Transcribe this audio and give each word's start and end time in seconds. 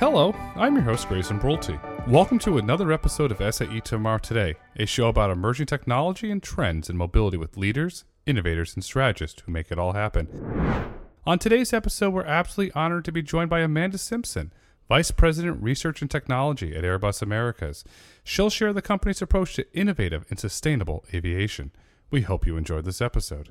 Hello, 0.00 0.34
I'm 0.56 0.76
your 0.76 0.84
host, 0.84 1.08
Grayson 1.08 1.38
Brulte. 1.38 1.78
Welcome 2.08 2.38
to 2.38 2.56
another 2.56 2.90
episode 2.90 3.30
of 3.30 3.54
SAE 3.54 3.80
Tomorrow 3.80 4.16
Today, 4.20 4.54
a 4.76 4.86
show 4.86 5.08
about 5.08 5.30
emerging 5.30 5.66
technology 5.66 6.30
and 6.30 6.42
trends 6.42 6.88
in 6.88 6.96
mobility 6.96 7.36
with 7.36 7.58
leaders, 7.58 8.04
innovators, 8.24 8.74
and 8.74 8.82
strategists 8.82 9.42
who 9.42 9.52
make 9.52 9.70
it 9.70 9.78
all 9.78 9.92
happen. 9.92 10.26
On 11.26 11.38
today's 11.38 11.74
episode, 11.74 12.14
we're 12.14 12.24
absolutely 12.24 12.72
honored 12.72 13.04
to 13.04 13.12
be 13.12 13.20
joined 13.20 13.50
by 13.50 13.60
Amanda 13.60 13.98
Simpson, 13.98 14.54
Vice 14.88 15.10
President 15.10 15.62
Research 15.62 16.00
and 16.00 16.10
Technology 16.10 16.74
at 16.74 16.82
Airbus 16.82 17.20
Americas. 17.20 17.84
She'll 18.24 18.48
share 18.48 18.72
the 18.72 18.80
company's 18.80 19.20
approach 19.20 19.52
to 19.56 19.70
innovative 19.76 20.24
and 20.30 20.38
sustainable 20.38 21.04
aviation. 21.12 21.72
We 22.10 22.22
hope 22.22 22.46
you 22.46 22.56
enjoyed 22.56 22.86
this 22.86 23.02
episode. 23.02 23.50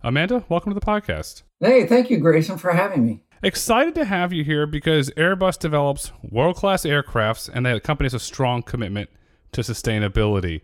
Amanda, 0.00 0.44
welcome 0.48 0.72
to 0.72 0.78
the 0.78 0.86
podcast. 0.86 1.42
Hey, 1.58 1.86
thank 1.88 2.08
you, 2.08 2.18
Grayson, 2.18 2.56
for 2.56 2.70
having 2.70 3.04
me. 3.04 3.24
Excited 3.42 3.94
to 3.94 4.04
have 4.04 4.34
you 4.34 4.44
here 4.44 4.66
because 4.66 5.08
Airbus 5.12 5.58
develops 5.58 6.12
world 6.22 6.56
class 6.56 6.82
aircrafts 6.82 7.48
and 7.50 7.64
the 7.64 7.80
company 7.80 8.04
has 8.04 8.12
a 8.12 8.18
strong 8.18 8.62
commitment 8.62 9.08
to 9.52 9.62
sustainability. 9.62 10.60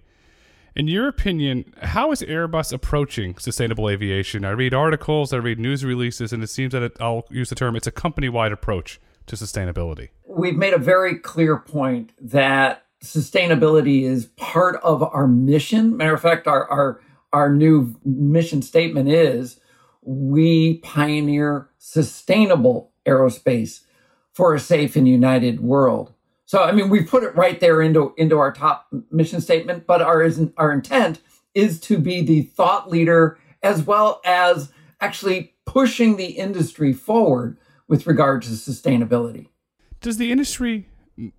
In 0.75 0.87
your 0.87 1.09
opinion, 1.09 1.73
how 1.81 2.13
is 2.13 2.21
Airbus 2.21 2.75
approaching 2.75 3.39
sustainable 3.39 3.89
aviation? 3.89 4.45
I 4.45 4.51
read 4.51 4.75
articles, 4.75 5.33
I 5.33 5.39
read 5.39 5.59
news 5.59 5.87
releases, 5.87 6.35
and 6.35 6.43
it 6.43 6.49
seems 6.49 6.73
that 6.73 6.83
it, 6.83 6.97
I'll 7.01 7.25
use 7.31 7.49
the 7.49 7.55
term 7.55 7.77
it's 7.77 7.87
a 7.87 7.91
company 7.91 8.29
wide 8.29 8.53
approach 8.53 9.01
to 9.25 9.37
sustainability. 9.37 10.11
We've 10.29 10.59
made 10.59 10.75
a 10.75 10.79
very 10.79 11.19
clear 11.19 11.57
point 11.57 12.13
that 12.21 12.85
sustainability 13.03 14.03
is 14.03 14.27
part 14.37 14.77
of 14.83 15.03
our 15.03 15.27
mission. 15.27 15.97
Matter 15.97 16.13
of 16.13 16.21
fact, 16.21 16.47
our, 16.47 16.71
our, 16.71 17.01
our 17.33 17.49
new 17.49 17.99
mission 18.05 18.61
statement 18.61 19.09
is 19.09 19.59
we 20.03 20.79
pioneer 20.79 21.71
sustainable 21.87 22.91
aerospace 23.07 23.83
for 24.33 24.55
a 24.55 24.61
safe 24.61 24.97
and 24.97 25.07
united 25.09 25.61
world. 25.61 26.13
So, 26.45 26.63
I 26.63 26.73
mean, 26.73 26.91
we 26.91 27.05
put 27.05 27.23
it 27.23 27.35
right 27.37 27.61
there 27.61 27.81
into, 27.81 28.13
into 28.17 28.39
our 28.39 28.53
top 28.53 28.89
mission 29.13 29.41
statement, 29.41 29.87
but 29.87 30.03
our, 30.03 30.29
our 30.57 30.73
intent 30.73 31.21
is 31.55 31.81
to 31.83 31.99
be 31.99 32.23
the 32.23 32.43
thought 32.43 32.91
leader 32.91 33.39
as 33.63 33.85
well 33.85 34.21
as 34.25 34.73
actually 35.01 35.55
pushing 35.65 36.17
the 36.17 36.27
industry 36.27 36.93
forward 36.93 37.57
with 37.87 38.07
regard 38.07 38.43
to 38.43 38.51
sustainability. 38.51 39.49
Does 40.01 40.17
the 40.17 40.33
industry 40.33 40.89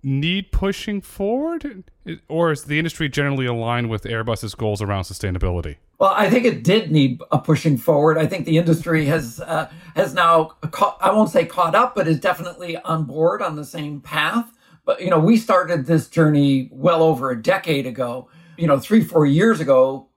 need 0.02 0.50
pushing 0.52 1.00
forward, 1.00 1.84
or 2.28 2.52
is 2.52 2.64
the 2.64 2.78
industry 2.78 3.08
generally 3.08 3.46
aligned 3.46 3.90
with 3.90 4.04
Airbus's 4.04 4.54
goals 4.54 4.82
around 4.82 5.04
sustainability? 5.04 5.76
Well, 5.98 6.12
I 6.14 6.30
think 6.30 6.44
it 6.44 6.62
did 6.62 6.92
need 6.92 7.20
a 7.32 7.38
pushing 7.38 7.76
forward. 7.76 8.18
I 8.18 8.26
think 8.26 8.46
the 8.46 8.58
industry 8.58 9.06
has 9.06 9.40
uh, 9.40 9.70
has 9.96 10.14
now 10.14 10.52
caught, 10.70 10.98
I 11.00 11.10
won't 11.12 11.30
say 11.30 11.44
caught 11.44 11.74
up, 11.74 11.94
but 11.94 12.06
is 12.06 12.20
definitely 12.20 12.76
on 12.76 13.04
board 13.04 13.42
on 13.42 13.56
the 13.56 13.64
same 13.64 14.00
path. 14.00 14.52
But 14.84 15.00
you 15.00 15.10
know, 15.10 15.18
we 15.18 15.36
started 15.36 15.86
this 15.86 16.08
journey 16.08 16.68
well 16.72 17.02
over 17.02 17.30
a 17.30 17.40
decade 17.40 17.86
ago. 17.86 18.28
You 18.56 18.66
know, 18.66 18.78
three 18.78 19.02
four 19.02 19.26
years 19.26 19.60
ago, 19.60 20.08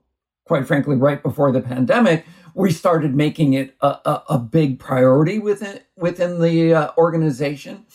quite 0.46 0.68
frankly, 0.68 0.96
right 0.96 1.22
before 1.22 1.52
the 1.52 1.62
pandemic, 1.62 2.26
we 2.54 2.72
started 2.72 3.16
making 3.16 3.54
it 3.54 3.76
a, 3.82 3.88
a, 3.88 4.24
a 4.30 4.40
big 4.40 4.80
priority 4.80 5.40
within 5.40 5.80
within 5.98 6.42
the 6.42 6.74
uh, 6.74 6.92
organization, 6.98 7.86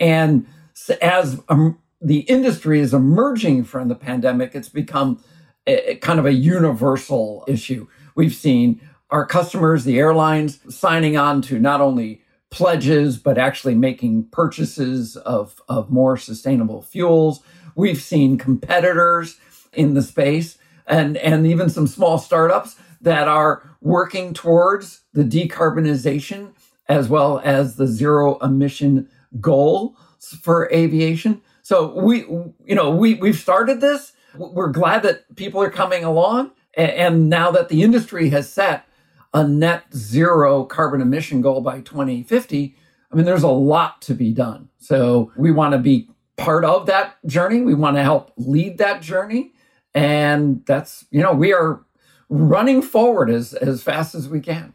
and 0.00 0.46
as 0.90 1.40
um, 1.48 1.78
the 2.00 2.20
industry 2.20 2.80
is 2.80 2.94
emerging 2.94 3.64
from 3.64 3.88
the 3.88 3.94
pandemic, 3.94 4.54
it's 4.54 4.68
become 4.68 5.22
a, 5.66 5.92
a 5.92 5.96
kind 5.96 6.18
of 6.18 6.26
a 6.26 6.32
universal 6.32 7.44
issue. 7.46 7.88
We've 8.14 8.34
seen 8.34 8.80
our 9.10 9.26
customers, 9.26 9.84
the 9.84 9.98
airlines, 9.98 10.60
signing 10.74 11.16
on 11.16 11.42
to 11.42 11.58
not 11.58 11.80
only 11.80 12.22
pledges, 12.50 13.18
but 13.18 13.38
actually 13.38 13.74
making 13.74 14.24
purchases 14.30 15.16
of, 15.16 15.60
of 15.68 15.90
more 15.90 16.16
sustainable 16.16 16.82
fuels. 16.82 17.40
We've 17.74 18.00
seen 18.00 18.38
competitors 18.38 19.38
in 19.72 19.94
the 19.94 20.02
space 20.02 20.58
and, 20.86 21.16
and 21.18 21.46
even 21.46 21.68
some 21.68 21.86
small 21.86 22.18
startups 22.18 22.76
that 23.00 23.28
are 23.28 23.76
working 23.80 24.32
towards 24.32 25.02
the 25.12 25.24
decarbonization 25.24 26.52
as 26.88 27.08
well 27.08 27.40
as 27.44 27.76
the 27.76 27.86
zero 27.86 28.38
emission 28.38 29.08
goal 29.40 29.96
for 30.30 30.70
aviation. 30.72 31.40
So 31.62 31.94
we, 32.00 32.20
you 32.64 32.74
know, 32.74 32.90
we, 32.90 33.14
we've 33.14 33.38
started 33.38 33.80
this. 33.80 34.12
We're 34.36 34.70
glad 34.70 35.02
that 35.02 35.34
people 35.36 35.60
are 35.62 35.70
coming 35.70 36.04
along. 36.04 36.52
And 36.74 37.28
now 37.28 37.50
that 37.50 37.68
the 37.68 37.82
industry 37.82 38.28
has 38.30 38.52
set 38.52 38.86
a 39.32 39.46
net 39.46 39.84
zero 39.94 40.64
carbon 40.64 41.00
emission 41.00 41.40
goal 41.40 41.60
by 41.60 41.80
2050, 41.80 42.76
I 43.10 43.16
mean, 43.16 43.24
there's 43.24 43.42
a 43.42 43.48
lot 43.48 44.02
to 44.02 44.14
be 44.14 44.32
done. 44.32 44.68
So 44.78 45.32
we 45.36 45.50
want 45.50 45.72
to 45.72 45.78
be 45.78 46.08
part 46.36 46.64
of 46.64 46.86
that 46.86 47.16
journey. 47.26 47.62
We 47.62 47.74
want 47.74 47.96
to 47.96 48.02
help 48.02 48.32
lead 48.36 48.78
that 48.78 49.02
journey. 49.02 49.52
And 49.94 50.64
that's, 50.66 51.06
you 51.10 51.22
know, 51.22 51.32
we 51.32 51.52
are 51.52 51.82
running 52.28 52.82
forward 52.82 53.30
as, 53.30 53.54
as 53.54 53.82
fast 53.82 54.14
as 54.14 54.28
we 54.28 54.40
can. 54.40 54.74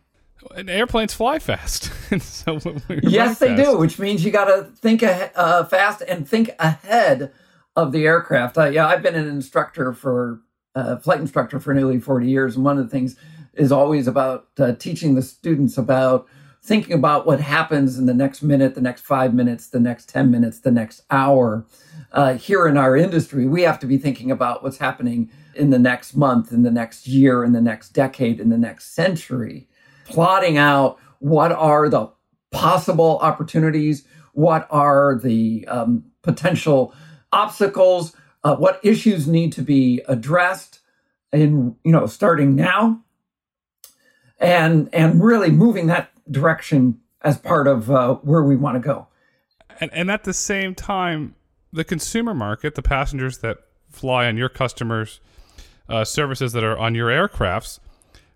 And 0.55 0.69
airplanes 0.69 1.13
fly 1.13 1.39
fast. 1.39 1.91
so 2.21 2.59
yes, 3.03 3.39
they 3.39 3.55
fast. 3.55 3.63
do, 3.63 3.77
which 3.77 3.99
means 3.99 4.23
you 4.23 4.31
got 4.31 4.45
to 4.45 4.63
think 4.75 5.03
uh, 5.03 5.63
fast 5.65 6.01
and 6.01 6.27
think 6.27 6.51
ahead 6.59 7.31
of 7.75 7.91
the 7.91 8.05
aircraft. 8.05 8.57
Uh, 8.57 8.65
yeah, 8.65 8.87
I've 8.87 9.01
been 9.01 9.15
an 9.15 9.27
instructor 9.27 9.93
for 9.93 10.41
uh, 10.75 10.97
flight 10.97 11.19
instructor 11.19 11.59
for 11.59 11.73
nearly 11.73 11.99
40 11.99 12.27
years, 12.29 12.55
and 12.55 12.65
one 12.65 12.77
of 12.77 12.83
the 12.83 12.89
things 12.89 13.15
is 13.53 13.71
always 13.71 14.07
about 14.07 14.47
uh, 14.59 14.73
teaching 14.73 15.15
the 15.15 15.21
students 15.21 15.77
about 15.77 16.27
thinking 16.63 16.93
about 16.93 17.25
what 17.25 17.41
happens 17.41 17.97
in 17.97 18.05
the 18.05 18.13
next 18.13 18.43
minute, 18.43 18.75
the 18.75 18.81
next 18.81 19.01
five 19.01 19.33
minutes, 19.33 19.67
the 19.67 19.79
next 19.79 20.07
10 20.09 20.29
minutes, 20.29 20.59
the 20.59 20.71
next 20.71 21.01
hour. 21.09 21.65
Uh, 22.11 22.35
here 22.35 22.67
in 22.67 22.77
our 22.77 22.95
industry, 22.95 23.47
we 23.47 23.63
have 23.63 23.79
to 23.79 23.87
be 23.87 23.97
thinking 23.97 24.29
about 24.29 24.61
what's 24.61 24.77
happening 24.77 25.29
in 25.55 25.71
the 25.71 25.79
next 25.79 26.15
month, 26.15 26.51
in 26.51 26.61
the 26.61 26.71
next 26.71 27.07
year, 27.07 27.43
in 27.43 27.51
the 27.51 27.61
next 27.61 27.89
decade, 27.89 28.39
in 28.39 28.49
the 28.49 28.57
next 28.57 28.93
century 28.93 29.67
plotting 30.11 30.57
out 30.57 30.97
what 31.19 31.51
are 31.51 31.89
the 31.89 32.09
possible 32.51 33.19
opportunities, 33.21 34.05
what 34.33 34.67
are 34.69 35.19
the 35.21 35.65
um, 35.67 36.03
potential 36.21 36.93
obstacles, 37.31 38.15
uh, 38.43 38.55
what 38.55 38.79
issues 38.83 39.27
need 39.27 39.53
to 39.53 39.61
be 39.61 40.01
addressed, 40.07 40.79
in 41.31 41.75
you 41.83 41.91
know 41.91 42.05
starting 42.07 42.55
now, 42.55 43.01
and 44.39 44.89
and 44.93 45.23
really 45.23 45.49
moving 45.49 45.87
that 45.87 46.11
direction 46.29 46.99
as 47.21 47.37
part 47.37 47.67
of 47.67 47.89
uh, 47.89 48.15
where 48.15 48.43
we 48.43 48.55
want 48.55 48.75
to 48.75 48.79
go. 48.79 49.07
And, 49.79 49.91
and 49.93 50.11
at 50.11 50.23
the 50.23 50.33
same 50.33 50.75
time, 50.75 51.35
the 51.71 51.83
consumer 51.83 52.33
market, 52.33 52.75
the 52.75 52.81
passengers 52.81 53.39
that 53.39 53.57
fly 53.89 54.27
on 54.27 54.37
your 54.37 54.49
customers' 54.49 55.21
uh, 55.87 56.03
services 56.03 56.53
that 56.53 56.63
are 56.63 56.77
on 56.77 56.95
your 56.95 57.09
aircrafts 57.09 57.79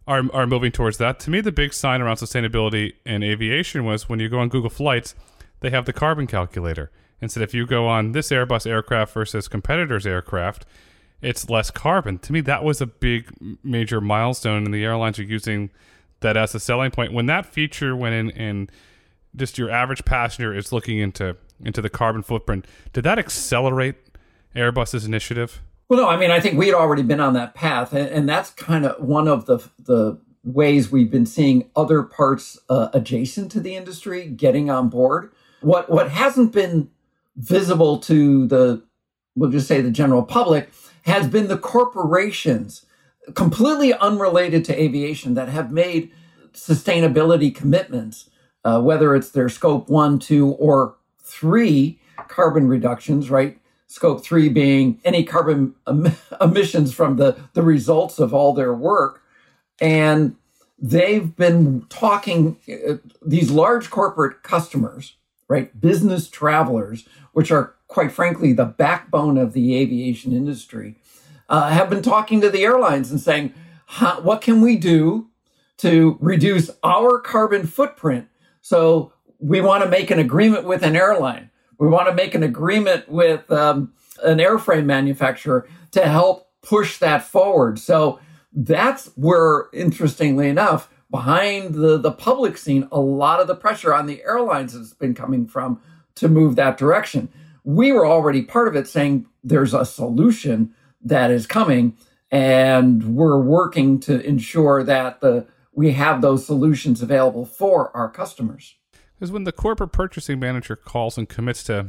are 0.08 0.24
are 0.34 0.48
moving 0.48 0.72
towards 0.72 0.98
that. 0.98 1.20
To 1.22 1.30
me, 1.30 1.42
the 1.42 1.52
big 1.52 1.74
sign 1.74 2.02
around 2.02 2.18
sustainability 2.18 2.94
in 3.06 3.24
aviation 3.24 3.86
was 3.86 4.08
when 4.08 4.20
you 4.20 4.30
go 4.30 4.40
on 4.40 4.50
Google 4.50 4.70
Flights, 4.70 5.16
they 5.62 5.70
have 5.70 5.86
the 5.86 5.94
carbon 5.94 6.28
calculator. 6.28 6.92
And 7.22 7.32
said 7.32 7.44
if 7.44 7.54
you 7.54 7.66
go 7.66 7.88
on 7.88 8.12
this 8.12 8.30
Airbus 8.30 8.68
aircraft 8.68 9.14
versus 9.14 9.48
competitors' 9.48 10.06
aircraft, 10.06 10.66
it's 11.22 11.50
less 11.50 11.72
carbon. 11.72 12.20
To 12.20 12.34
me, 12.34 12.42
that 12.42 12.64
was 12.64 12.82
a 12.82 12.86
big 12.86 13.32
major 13.64 14.02
milestone, 14.02 14.66
and 14.66 14.74
the 14.74 14.84
airlines 14.84 15.18
are 15.18 15.24
using 15.24 15.72
that 16.20 16.38
as 16.38 16.54
a 16.54 16.60
selling 16.60 16.92
point. 16.92 17.14
When 17.14 17.26
that 17.28 17.46
feature 17.46 17.96
went 17.96 18.16
in, 18.16 18.32
and 18.32 18.72
just 19.36 19.58
your 19.58 19.70
average 19.70 20.06
passenger 20.06 20.54
is 20.54 20.72
looking 20.72 21.00
into 21.00 21.38
into 21.64 21.82
the 21.82 21.90
carbon 21.90 22.22
footprint, 22.22 22.68
did 22.94 23.04
that 23.06 23.18
accelerate 23.18 23.96
Airbus's 24.56 25.06
initiative? 25.06 25.62
Well, 25.88 26.00
no, 26.00 26.10
I 26.10 26.18
mean, 26.18 26.32
I 26.32 26.40
think 26.40 26.58
we 26.58 26.68
had 26.68 26.76
already 26.76 27.04
been 27.04 27.20
on 27.20 27.34
that 27.34 27.54
path, 27.54 27.94
and, 27.94 28.10
and 28.10 28.28
that's 28.30 28.50
kind 28.52 28.86
of 28.86 29.04
one 29.04 29.28
of 29.28 29.46
the 29.46 29.60
the 29.80 30.20
ways 30.44 30.92
we've 30.92 31.10
been 31.12 31.26
seeing 31.26 31.70
other 31.76 32.04
parts 32.04 32.60
uh, 32.70 32.90
adjacent 32.94 33.52
to 33.52 33.60
the 33.60 33.76
industry 33.76 34.28
getting 34.28 34.70
on 34.70 34.90
board. 34.90 35.32
What 35.62 35.90
what 35.90 36.10
hasn't 36.10 36.52
been 36.52 36.90
visible 37.36 38.00
to 38.00 38.48
the 38.48 38.84
we'll 39.36 39.52
just 39.52 39.68
say 39.68 39.82
the 39.82 39.92
general 39.92 40.24
public 40.24 40.72
has 41.04 41.28
been 41.28 41.48
the 41.48 41.58
corporations 41.58 42.86
completely 43.34 43.94
unrelated 43.94 44.66
to 44.66 44.82
aviation 44.82 45.34
that 45.34 45.50
have 45.50 45.72
made 45.72 46.12
sustainability 46.54 47.54
commitments, 47.54 48.30
uh, 48.64 48.82
whether 48.82 49.16
it's 49.16 49.32
their 49.32 49.50
scope 49.50 49.90
one, 49.90 50.20
two, 50.20 50.50
or 50.54 50.96
three 51.22 52.00
carbon 52.28 52.68
reductions, 52.68 53.30
right? 53.30 53.60
Scope 53.96 54.22
three 54.22 54.50
being 54.50 55.00
any 55.06 55.24
carbon 55.24 55.74
em- 55.88 56.18
emissions 56.42 56.94
from 56.94 57.16
the, 57.16 57.38
the 57.54 57.62
results 57.62 58.20
of 58.20 58.34
all 58.34 58.54
their 58.54 58.74
work. 58.74 59.22
And 59.80 60.36
they've 60.78 61.34
been 61.34 61.86
talking, 61.88 62.58
uh, 62.70 62.96
these 63.26 63.52
large 63.52 63.90
corporate 63.90 64.44
customers, 64.44 65.16
right, 65.48 65.80
business 65.80 66.30
travelers, 66.30 67.08
which 67.32 67.52
are 67.52 67.74
quite 67.88 68.12
frankly 68.12 68.52
the 68.52 68.66
backbone 68.66 69.38
of 69.38 69.54
the 69.54 69.78
aviation 69.78 70.34
industry, 70.34 70.98
uh, 71.48 71.70
have 71.70 71.90
been 71.90 72.02
talking 72.02 72.42
to 72.42 72.50
the 72.50 72.66
airlines 72.66 73.10
and 73.12 73.22
saying, 73.22 73.54
what 74.24 74.42
can 74.42 74.60
we 74.60 74.76
do 74.76 75.30
to 75.78 76.18
reduce 76.20 76.70
our 76.84 77.18
carbon 77.18 77.66
footprint? 77.66 78.28
So 78.62 79.14
we 79.40 79.62
want 79.62 79.86
to 79.86 79.90
make 79.90 80.12
an 80.12 80.20
agreement 80.20 80.66
with 80.66 80.84
an 80.84 80.98
airline 80.98 81.50
We 81.78 81.88
want 81.88 82.08
to 82.08 82.14
make 82.14 82.36
an 82.36 82.44
agreement 82.44 83.10
with 83.10 83.52
um, 83.52 83.94
an 84.24 84.38
airframe 84.38 84.86
manufacturer 84.86 85.68
to 85.92 86.08
help 86.08 86.50
push 86.62 86.98
that 87.00 87.24
forward. 87.24 87.80
So 87.80 88.20
that's 88.54 89.08
where, 89.16 89.66
interestingly 89.74 90.50
enough, 90.50 90.90
behind 91.12 91.76
the, 91.76 91.98
the 91.98 92.12
public 92.12 92.58
scene, 92.58 92.88
a 92.92 93.00
lot 93.00 93.40
of 93.40 93.48
the 93.48 93.56
pressure 93.56 93.94
on 93.94 94.06
the 94.06 94.24
airlines 94.24 94.74
has 94.74 94.94
been 94.94 95.14
coming 95.14 95.48
from 95.48 95.80
to 96.16 96.28
move 96.28 96.56
that 96.56 96.78
direction. 96.78 97.30
We 97.64 97.92
were 97.92 98.06
already 98.06 98.42
part 98.42 98.68
of 98.68 98.76
it 98.76 98.88
saying 98.88 99.26
there's 99.44 99.74
a 99.74 99.86
solution 99.86 100.74
that 101.02 101.32
is 101.32 101.46
coming, 101.46 101.98
and 102.32 103.16
we're 103.16 103.40
working 103.40 104.00
to 104.02 104.26
ensure 104.26 104.84
that 104.84 105.22
the 105.22 105.46
we 105.74 105.92
have 105.92 106.22
those 106.22 106.46
solutions 106.46 107.02
available 107.02 107.46
for 107.46 107.96
our 107.96 108.10
customers. 108.10 108.76
Because 109.18 109.32
when 109.32 109.46
the 109.46 109.52
corporate 109.52 109.92
purchasing 109.92 110.40
manager 110.40 110.76
calls 110.76 111.18
and 111.18 111.28
commits 111.30 111.64
to 111.64 111.88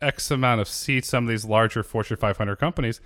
X 0.00 0.30
amount 0.30 0.60
of 0.60 0.68
seats, 0.68 1.08
some 1.08 1.24
of 1.24 1.28
these 1.28 1.44
larger 1.44 1.82
Fortune 1.82 2.16
500 2.16 2.56
companies, 2.56 3.00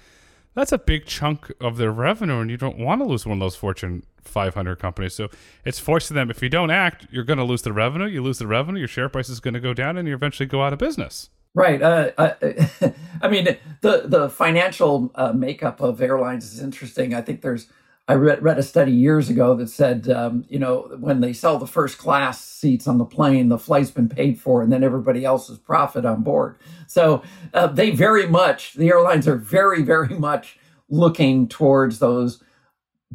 that's 0.54 0.72
a 0.72 0.78
big 0.78 1.04
chunk 1.04 1.52
of 1.60 1.76
their 1.76 1.90
revenue, 1.90 2.40
and 2.40 2.50
you 2.50 2.56
don't 2.56 2.78
want 2.78 3.00
to 3.00 3.04
lose 3.04 3.26
one 3.26 3.38
of 3.38 3.40
those 3.40 3.56
Fortune 3.56 4.04
500 4.22 4.76
companies. 4.78 5.14
So 5.14 5.28
it's 5.64 5.78
forcing 5.78 6.14
them. 6.14 6.30
If 6.30 6.42
you 6.42 6.48
don't 6.48 6.70
act, 6.70 7.06
you're 7.10 7.24
going 7.24 7.38
to 7.38 7.44
lose 7.44 7.62
the 7.62 7.72
revenue. 7.72 8.06
You 8.06 8.22
lose 8.22 8.38
the 8.38 8.46
revenue, 8.46 8.78
your 8.78 8.88
share 8.88 9.08
price 9.08 9.28
is 9.28 9.40
going 9.40 9.54
to 9.54 9.60
go 9.60 9.74
down, 9.74 9.96
and 9.96 10.06
you 10.08 10.14
eventually 10.14 10.46
go 10.46 10.62
out 10.62 10.72
of 10.72 10.78
business. 10.78 11.28
Right. 11.54 11.80
Uh 11.80 12.10
I, 12.18 12.34
I 13.22 13.28
mean, 13.28 13.56
the 13.80 14.02
the 14.04 14.28
financial 14.28 15.10
uh, 15.14 15.32
makeup 15.32 15.80
of 15.80 16.02
airlines 16.02 16.52
is 16.52 16.60
interesting. 16.60 17.14
I 17.14 17.22
think 17.22 17.40
there's 17.40 17.68
I 18.08 18.14
read, 18.14 18.42
read 18.42 18.58
a 18.58 18.62
study 18.62 18.92
years 18.92 19.28
ago 19.28 19.56
that 19.56 19.68
said, 19.68 20.08
um, 20.08 20.44
you 20.48 20.60
know, 20.60 20.96
when 21.00 21.20
they 21.20 21.32
sell 21.32 21.58
the 21.58 21.66
first 21.66 21.98
class 21.98 22.40
seats 22.40 22.86
on 22.86 22.98
the 22.98 23.04
plane, 23.04 23.48
the 23.48 23.58
flight's 23.58 23.90
been 23.90 24.08
paid 24.08 24.40
for, 24.40 24.62
and 24.62 24.72
then 24.72 24.84
everybody 24.84 25.24
else's 25.24 25.58
profit 25.58 26.04
on 26.04 26.22
board. 26.22 26.56
So 26.86 27.22
uh, 27.52 27.66
they 27.66 27.90
very 27.90 28.28
much, 28.28 28.74
the 28.74 28.88
airlines 28.88 29.26
are 29.26 29.36
very, 29.36 29.82
very 29.82 30.16
much 30.18 30.58
looking 30.88 31.48
towards 31.48 31.98
those 31.98 32.42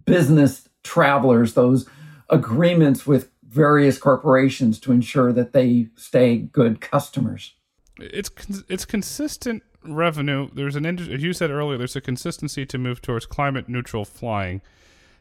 business 0.06 0.68
travelers, 0.84 1.54
those 1.54 1.88
agreements 2.30 3.08
with 3.08 3.30
various 3.48 3.98
corporations 3.98 4.80
to 4.80 4.92
ensure 4.92 5.32
that 5.32 5.54
they 5.54 5.88
stay 5.96 6.38
good 6.38 6.82
customers. 6.82 7.54
It's 7.98 8.32
it's 8.68 8.86
consistent 8.86 9.64
revenue. 9.84 10.50
There's 10.54 10.76
an 10.76 10.86
as 10.86 11.24
you 11.24 11.34
said 11.34 11.52
earlier. 11.52 11.78
There's 11.78 11.96
a 11.96 12.02
consistency 12.02 12.66
to 12.66 12.78
move 12.78 13.02
towards 13.02 13.26
climate 13.26 13.68
neutral 13.70 14.06
flying. 14.06 14.62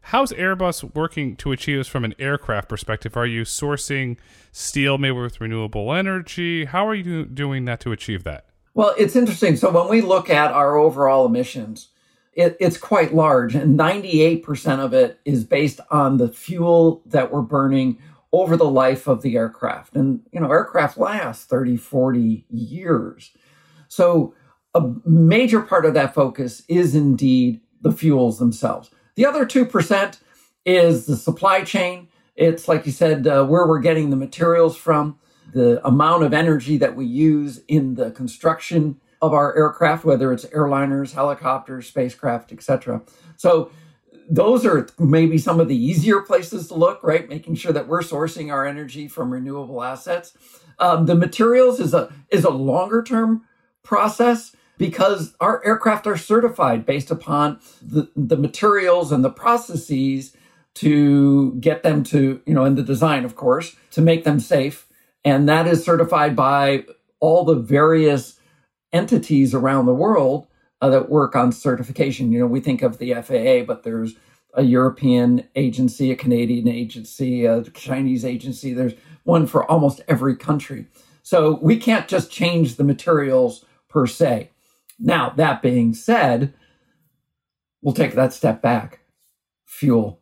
How's 0.02 0.32
Airbus 0.32 0.94
working 0.94 1.36
to 1.36 1.52
achieve 1.52 1.78
this 1.78 1.88
from 1.88 2.04
an 2.04 2.14
aircraft 2.18 2.68
perspective? 2.68 3.16
Are 3.16 3.26
you 3.26 3.42
sourcing 3.42 4.16
steel 4.50 4.98
maybe 4.98 5.12
with 5.12 5.40
renewable 5.40 5.92
energy? 5.92 6.64
How 6.64 6.86
are 6.86 6.94
you 6.94 7.26
doing 7.26 7.66
that 7.66 7.80
to 7.80 7.92
achieve 7.92 8.24
that? 8.24 8.46
Well, 8.74 8.94
it's 8.96 9.16
interesting. 9.16 9.56
So 9.56 9.70
when 9.70 9.88
we 9.88 10.00
look 10.00 10.30
at 10.30 10.52
our 10.52 10.76
overall 10.76 11.26
emissions, 11.26 11.88
it, 12.32 12.56
it's 12.60 12.78
quite 12.78 13.14
large, 13.14 13.54
and 13.54 13.78
98% 13.78 14.78
of 14.78 14.94
it 14.94 15.20
is 15.24 15.44
based 15.44 15.80
on 15.90 16.16
the 16.16 16.28
fuel 16.28 17.02
that 17.06 17.32
we're 17.32 17.42
burning 17.42 17.98
over 18.32 18.56
the 18.56 18.70
life 18.70 19.08
of 19.08 19.22
the 19.22 19.36
aircraft. 19.36 19.96
And, 19.96 20.20
you 20.32 20.40
know, 20.40 20.50
aircraft 20.50 20.96
last 20.96 21.48
30, 21.48 21.76
40 21.76 22.46
years. 22.48 23.32
So 23.88 24.34
a 24.74 24.92
major 25.04 25.60
part 25.60 25.84
of 25.84 25.94
that 25.94 26.14
focus 26.14 26.62
is 26.68 26.94
indeed 26.94 27.60
the 27.80 27.92
fuels 27.92 28.38
themselves. 28.38 28.90
The 29.16 29.26
other 29.26 29.44
2% 29.44 30.18
is 30.64 31.06
the 31.06 31.16
supply 31.16 31.64
chain. 31.64 32.08
It's 32.36 32.68
like 32.68 32.86
you 32.86 32.92
said, 32.92 33.26
uh, 33.26 33.44
where 33.44 33.66
we're 33.66 33.80
getting 33.80 34.10
the 34.10 34.16
materials 34.16 34.76
from, 34.76 35.18
the 35.52 35.84
amount 35.86 36.22
of 36.22 36.32
energy 36.32 36.76
that 36.78 36.94
we 36.94 37.04
use 37.04 37.60
in 37.66 37.94
the 37.94 38.10
construction 38.12 39.00
of 39.20 39.34
our 39.34 39.54
aircraft, 39.56 40.04
whether 40.04 40.32
it's 40.32 40.46
airliners, 40.46 41.12
helicopters, 41.12 41.86
spacecraft, 41.86 42.52
etc. 42.52 43.02
So 43.36 43.70
those 44.30 44.64
are 44.64 44.88
maybe 44.98 45.38
some 45.38 45.58
of 45.58 45.68
the 45.68 45.76
easier 45.76 46.20
places 46.20 46.68
to 46.68 46.74
look, 46.74 47.02
right? 47.02 47.28
Making 47.28 47.56
sure 47.56 47.72
that 47.72 47.88
we're 47.88 48.02
sourcing 48.02 48.52
our 48.52 48.64
energy 48.64 49.08
from 49.08 49.32
renewable 49.32 49.82
assets. 49.82 50.32
Um, 50.78 51.06
the 51.06 51.16
materials 51.16 51.80
is 51.80 51.92
a 51.92 52.12
is 52.30 52.44
a 52.44 52.50
longer 52.50 53.02
term 53.02 53.42
process 53.82 54.54
because 54.80 55.34
our 55.40 55.62
aircraft 55.62 56.06
are 56.06 56.16
certified 56.16 56.86
based 56.86 57.10
upon 57.10 57.60
the, 57.82 58.10
the 58.16 58.38
materials 58.38 59.12
and 59.12 59.22
the 59.22 59.28
processes 59.28 60.34
to 60.72 61.52
get 61.56 61.82
them 61.82 62.02
to, 62.02 62.40
you 62.46 62.54
know, 62.54 62.64
in 62.64 62.76
the 62.76 62.82
design, 62.82 63.26
of 63.26 63.36
course, 63.36 63.76
to 63.90 64.00
make 64.00 64.24
them 64.24 64.40
safe. 64.40 64.86
And 65.22 65.46
that 65.50 65.66
is 65.66 65.84
certified 65.84 66.34
by 66.34 66.86
all 67.20 67.44
the 67.44 67.56
various 67.56 68.40
entities 68.90 69.52
around 69.52 69.84
the 69.84 69.92
world 69.92 70.46
uh, 70.80 70.88
that 70.88 71.10
work 71.10 71.36
on 71.36 71.52
certification. 71.52 72.32
You 72.32 72.38
know, 72.38 72.46
we 72.46 72.60
think 72.60 72.80
of 72.80 72.96
the 72.96 73.12
FAA, 73.12 73.66
but 73.66 73.82
there's 73.82 74.14
a 74.54 74.62
European 74.62 75.46
agency, 75.56 76.10
a 76.10 76.16
Canadian 76.16 76.68
agency, 76.68 77.44
a 77.44 77.64
Chinese 77.64 78.24
agency. 78.24 78.72
There's 78.72 78.94
one 79.24 79.46
for 79.46 79.70
almost 79.70 80.00
every 80.08 80.36
country. 80.36 80.86
So 81.22 81.58
we 81.60 81.76
can't 81.76 82.08
just 82.08 82.32
change 82.32 82.76
the 82.76 82.84
materials 82.84 83.66
per 83.90 84.06
se. 84.06 84.48
Now, 85.00 85.30
that 85.30 85.62
being 85.62 85.94
said, 85.94 86.52
we'll 87.82 87.94
take 87.94 88.14
that 88.14 88.32
step 88.32 88.60
back. 88.60 89.00
Fuel, 89.64 90.20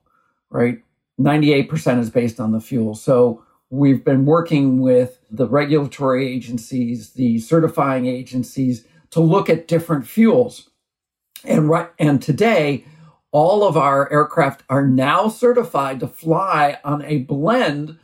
right? 0.51 0.83
98% 1.21 1.99
is 1.99 2.11
based 2.11 2.39
on 2.39 2.53
the 2.53 2.61
fuel. 2.61 2.95
So 2.95 3.45
we've 3.71 4.05
been 4.05 4.25
working 4.25 4.81
with 4.81 5.19
the 5.31 5.49
regulatory 5.49 6.29
agencies, 6.29 7.11
the 7.11 7.39
certifying 7.41 8.07
agencies 8.07 8.87
to 9.11 9.21
look 9.21 9.51
at 9.51 9.69
different 9.69 10.07
fuels. 10.07 10.71
And 11.45 11.69
right 11.69 11.91
and 11.99 12.21
today 12.21 12.85
all 13.31 13.67
of 13.67 13.77
our 13.77 14.11
aircraft 14.13 14.63
are 14.69 14.87
now 14.87 15.29
certified 15.29 16.01
to 16.01 16.09
fly 16.09 16.79
on 16.85 17.03
a 17.03 17.19
blend 17.19 17.99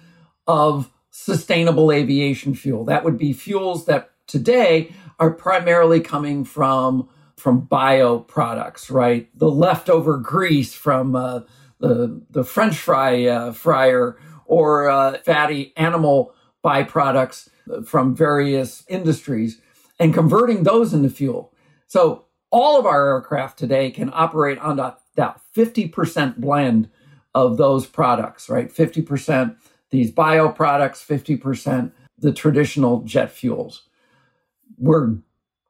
of 0.47 0.91
sustainable 1.11 1.91
aviation 1.91 2.55
fuel. 2.55 2.85
That 2.85 3.05
would 3.05 3.17
be 3.17 3.32
fuels 3.32 3.87
that 3.87 4.11
today 4.27 4.94
are 5.19 5.31
primarily 5.31 6.01
coming 6.01 6.45
from 6.45 7.09
from 7.37 7.61
bio 7.61 8.21
products, 8.21 8.91
right? 8.91 9.29
The 9.39 9.51
leftover 9.51 10.17
grease 10.19 10.75
from 10.75 11.17
uh, 11.17 11.41
the 11.81 12.23
the 12.31 12.45
French 12.45 12.77
fry 12.77 13.27
uh, 13.27 13.53
fryer 13.53 14.19
or 14.47 14.89
uh, 14.89 15.19
fatty 15.25 15.73
animal 15.77 16.35
byproducts 16.65 17.49
from 17.87 18.15
various 18.15 18.85
industries, 18.89 19.61
and 19.99 20.15
converting 20.15 20.63
those 20.63 20.93
into 20.93 21.11
fuel. 21.11 21.53
So 21.87 22.27
all 22.51 22.79
of 22.79 22.87
our 22.87 23.15
aircraft 23.15 23.59
today 23.59 23.91
can 23.91 24.11
operate 24.13 24.59
on 24.59 24.77
that, 24.77 25.01
that 25.17 25.41
50% 25.56 26.37
blend 26.37 26.89
of 27.35 27.56
those 27.56 27.87
products, 27.87 28.49
right? 28.49 28.73
50% 28.73 29.56
these 29.91 30.11
bio 30.11 30.49
products, 30.51 31.05
50% 31.05 31.93
the 32.19 32.33
traditional 32.33 33.01
jet 33.03 33.31
fuels 33.31 33.83
we're 34.79 35.17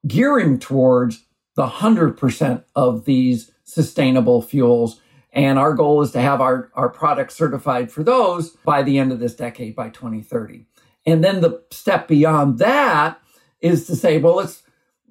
gearing 0.06 0.58
towards 0.58 1.24
the 1.56 1.66
100% 1.66 2.64
of 2.74 3.04
these 3.04 3.52
sustainable 3.64 4.42
fuels. 4.42 5.00
And 5.32 5.58
our 5.58 5.74
goal 5.74 6.02
is 6.02 6.12
to 6.12 6.20
have 6.20 6.40
our, 6.40 6.70
our 6.74 6.88
products 6.88 7.34
certified 7.34 7.90
for 7.90 8.02
those 8.02 8.50
by 8.64 8.82
the 8.82 8.98
end 8.98 9.12
of 9.12 9.18
this 9.18 9.34
decade, 9.34 9.74
by 9.74 9.88
2030. 9.88 10.66
And 11.06 11.22
then 11.22 11.40
the 11.40 11.62
step 11.70 12.08
beyond 12.08 12.58
that 12.58 13.20
is 13.60 13.86
to 13.86 13.96
say, 13.96 14.18
well, 14.18 14.36
let's 14.36 14.62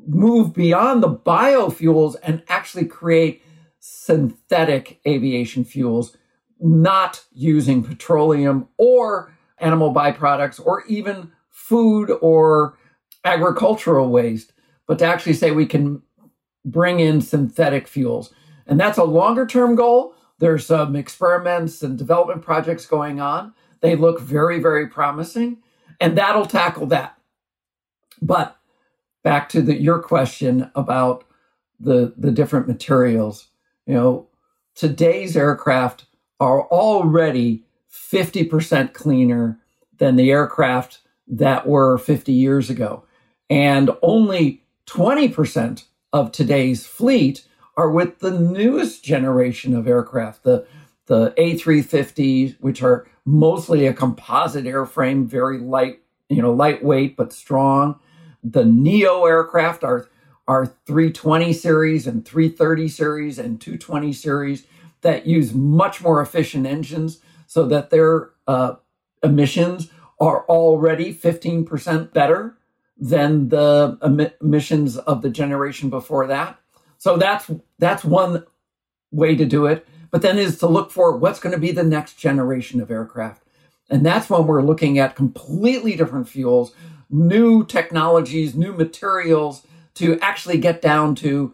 move 0.08 0.54
beyond 0.54 1.04
the 1.04 1.10
biofuels 1.10 2.16
and 2.24 2.44
actually 2.48 2.86
create 2.86 3.44
synthetic 3.80 5.00
aviation 5.08 5.64
fuels, 5.64 6.16
not 6.60 7.24
using 7.34 7.84
petroleum 7.84 8.68
or 8.78 9.36
animal 9.60 9.94
byproducts 9.94 10.60
or 10.64 10.84
even 10.88 11.32
food 11.50 12.12
or 12.22 12.78
agricultural 13.24 14.10
waste, 14.10 14.54
but 14.88 15.00
to 15.00 15.06
actually 15.06 15.34
say 15.34 15.52
we 15.52 15.66
can 15.66 16.02
bring 16.66 17.00
in 17.00 17.22
synthetic 17.22 17.88
fuels. 17.88 18.34
And 18.68 18.80
that's 18.80 18.98
a 18.98 19.04
longer 19.04 19.46
term 19.46 19.76
goal. 19.76 20.16
There's 20.40 20.66
some 20.66 20.96
experiments 20.96 21.82
and 21.82 21.98
development 21.98 22.42
projects 22.42 22.86
going 22.86 23.20
on. 23.20 23.54
They 23.82 23.96
look 23.96 24.20
very, 24.20 24.60
very 24.60 24.88
promising, 24.88 25.58
and 26.00 26.18
that'll 26.18 26.46
tackle 26.46 26.88
that. 26.88 27.18
But 28.22 28.58
back 29.24 29.50
to 29.50 29.62
the, 29.62 29.76
your 29.76 30.00
question 30.02 30.72
about 30.76 31.26
the, 31.80 32.14
the 32.18 32.32
different 32.32 32.68
materials, 32.68 33.50
you 33.86 33.94
know, 33.94 34.28
today's 34.76 35.36
aircraft 35.36 36.06
are 36.40 36.64
already 36.64 37.66
50% 37.92 38.94
cleaner 38.94 39.60
than 39.98 40.16
the 40.16 40.32
aircraft 40.32 41.00
that 41.28 41.68
were 41.68 41.98
50 41.98 42.32
years 42.32 42.70
ago. 42.70 43.06
And 43.50 43.92
only 44.02 44.64
20% 44.88 45.84
of 46.12 46.32
today's 46.32 46.86
fleet 46.86 47.46
are 47.76 47.90
with 47.90 48.20
the 48.20 48.32
newest 48.32 49.04
generation 49.04 49.76
of 49.76 49.88
aircraft, 49.88 50.44
the, 50.44 50.66
the 51.08 51.32
A350, 51.38 52.56
which 52.60 52.84
are 52.84 53.08
mostly 53.26 53.88
a 53.88 53.94
composite 53.94 54.66
airframe, 54.66 55.26
very 55.26 55.60
light, 55.60 56.02
you 56.30 56.42
know, 56.42 56.54
lightweight 56.54 57.16
but 57.18 57.34
strong. 57.34 58.00
the 58.44 58.66
Neo 58.66 59.26
aircraft, 59.26 59.84
our 59.84 60.10
our 60.48 60.66
320 60.86 61.54
series 61.54 62.06
and 62.08 62.26
330 62.26 62.88
series 62.90 63.40
and 63.40 63.62
220 63.62 64.12
series 64.12 64.66
that 65.02 65.26
use 65.26 65.54
much 65.54 66.02
more 66.02 66.22
efficient 66.22 66.66
engines 66.66 67.20
so 67.48 67.66
that 67.68 67.90
their 67.90 68.32
uh, 68.48 68.76
emissions 69.24 69.90
are 70.20 70.46
already 70.48 71.14
15% 71.14 72.14
better 72.14 72.58
than 72.98 73.50
the 73.50 74.34
emissions 74.42 74.98
of 74.98 75.22
the 75.22 75.30
generation 75.30 75.90
before 75.90 76.28
that. 76.28 76.60
So 76.98 77.18
that's 77.18 77.50
that's 77.80 78.04
one 78.04 78.46
way 79.12 79.36
to 79.36 79.46
do 79.46 79.66
it. 79.66 79.86
But 80.12 80.22
then 80.22 80.38
is 80.38 80.60
to 80.60 80.68
look 80.68 80.92
for 80.92 81.18
what's 81.18 81.40
going 81.40 81.54
to 81.54 81.60
be 81.60 81.72
the 81.72 81.84
next 81.84 82.20
generation 82.20 82.80
of 82.80 82.92
aircraft. 82.92 83.44
And 83.90 84.06
that's 84.06 84.30
when 84.30 84.46
we're 84.46 84.62
looking 84.62 85.00
at 85.00 85.16
completely 85.16 85.96
different 85.96 86.30
fuels, 86.30 86.74
new 87.10 87.66
technologies, 87.66 88.56
new 88.56 88.74
materials 88.74 89.66
to 89.96 90.20
actually 90.20 90.58
get 90.58 90.82
down 90.82 91.16
to, 91.16 91.54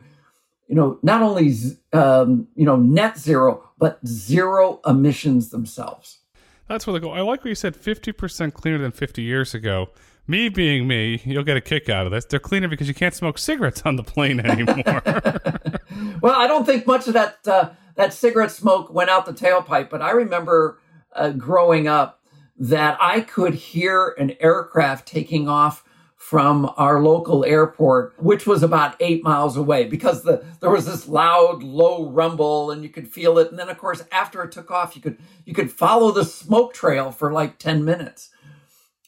you 0.67 0.75
know, 0.75 0.99
not 1.01 1.21
only 1.21 1.53
um, 1.93 2.47
you 2.55 2.65
know 2.65 2.75
net 2.75 3.17
zero, 3.17 3.69
but 3.77 3.99
zero 4.05 4.81
emissions 4.85 5.49
themselves. 5.49 6.19
That's 6.67 6.85
where 6.85 6.93
they 6.93 6.99
go. 6.99 7.11
I 7.11 7.21
like 7.21 7.39
what 7.39 7.49
you 7.49 7.55
said. 7.55 7.75
Fifty 7.75 8.11
percent 8.11 8.53
cleaner 8.53 8.77
than 8.77 8.91
fifty 8.91 9.23
years 9.23 9.53
ago. 9.53 9.89
Me 10.29 10.47
being 10.47 10.87
me, 10.87 11.19
you'll 11.25 11.43
get 11.43 11.57
a 11.57 11.61
kick 11.61 11.89
out 11.89 12.05
of 12.05 12.11
this. 12.11 12.23
They're 12.23 12.39
cleaner 12.39 12.67
because 12.67 12.87
you 12.87 12.93
can't 12.93 13.15
smoke 13.15 13.39
cigarettes 13.39 13.81
on 13.83 13.95
the 13.95 14.03
plane 14.03 14.39
anymore. 14.45 15.01
well, 16.21 16.35
I 16.35 16.45
don't 16.45 16.67
think 16.67 16.85
much 16.85 17.07
of 17.07 17.13
that 17.13 17.47
uh, 17.47 17.71
that 17.95 18.13
cigarette 18.13 18.51
smoke 18.51 18.93
went 18.93 19.09
out 19.09 19.25
the 19.25 19.33
tailpipe, 19.33 19.89
but 19.89 20.03
I 20.03 20.11
remember 20.11 20.77
uh, 21.13 21.31
growing 21.31 21.87
up 21.87 22.21
that 22.59 22.95
I 23.01 23.21
could 23.21 23.55
hear 23.55 24.09
an 24.19 24.35
aircraft 24.39 25.07
taking 25.07 25.49
off 25.49 25.83
from 26.15 26.71
our 26.77 27.01
local 27.01 27.43
airport, 27.43 28.13
which 28.21 28.45
was 28.45 28.61
about 28.61 28.95
eight 28.99 29.23
miles 29.23 29.57
away, 29.57 29.85
because 29.85 30.21
the 30.21 30.45
there 30.61 30.69
was 30.69 30.85
this 30.85 31.07
loud, 31.07 31.63
low 31.63 32.07
rumble, 32.07 32.69
and 32.69 32.83
you 32.83 32.89
could 32.89 33.07
feel 33.07 33.39
it. 33.39 33.49
And 33.49 33.57
then, 33.57 33.67
of 33.67 33.79
course, 33.79 34.03
after 34.11 34.43
it 34.43 34.51
took 34.51 34.69
off, 34.69 34.95
you 34.95 35.01
could 35.01 35.17
you 35.45 35.55
could 35.55 35.71
follow 35.71 36.11
the 36.11 36.23
smoke 36.23 36.75
trail 36.75 37.11
for 37.11 37.33
like 37.33 37.57
ten 37.57 37.83
minutes. 37.83 38.29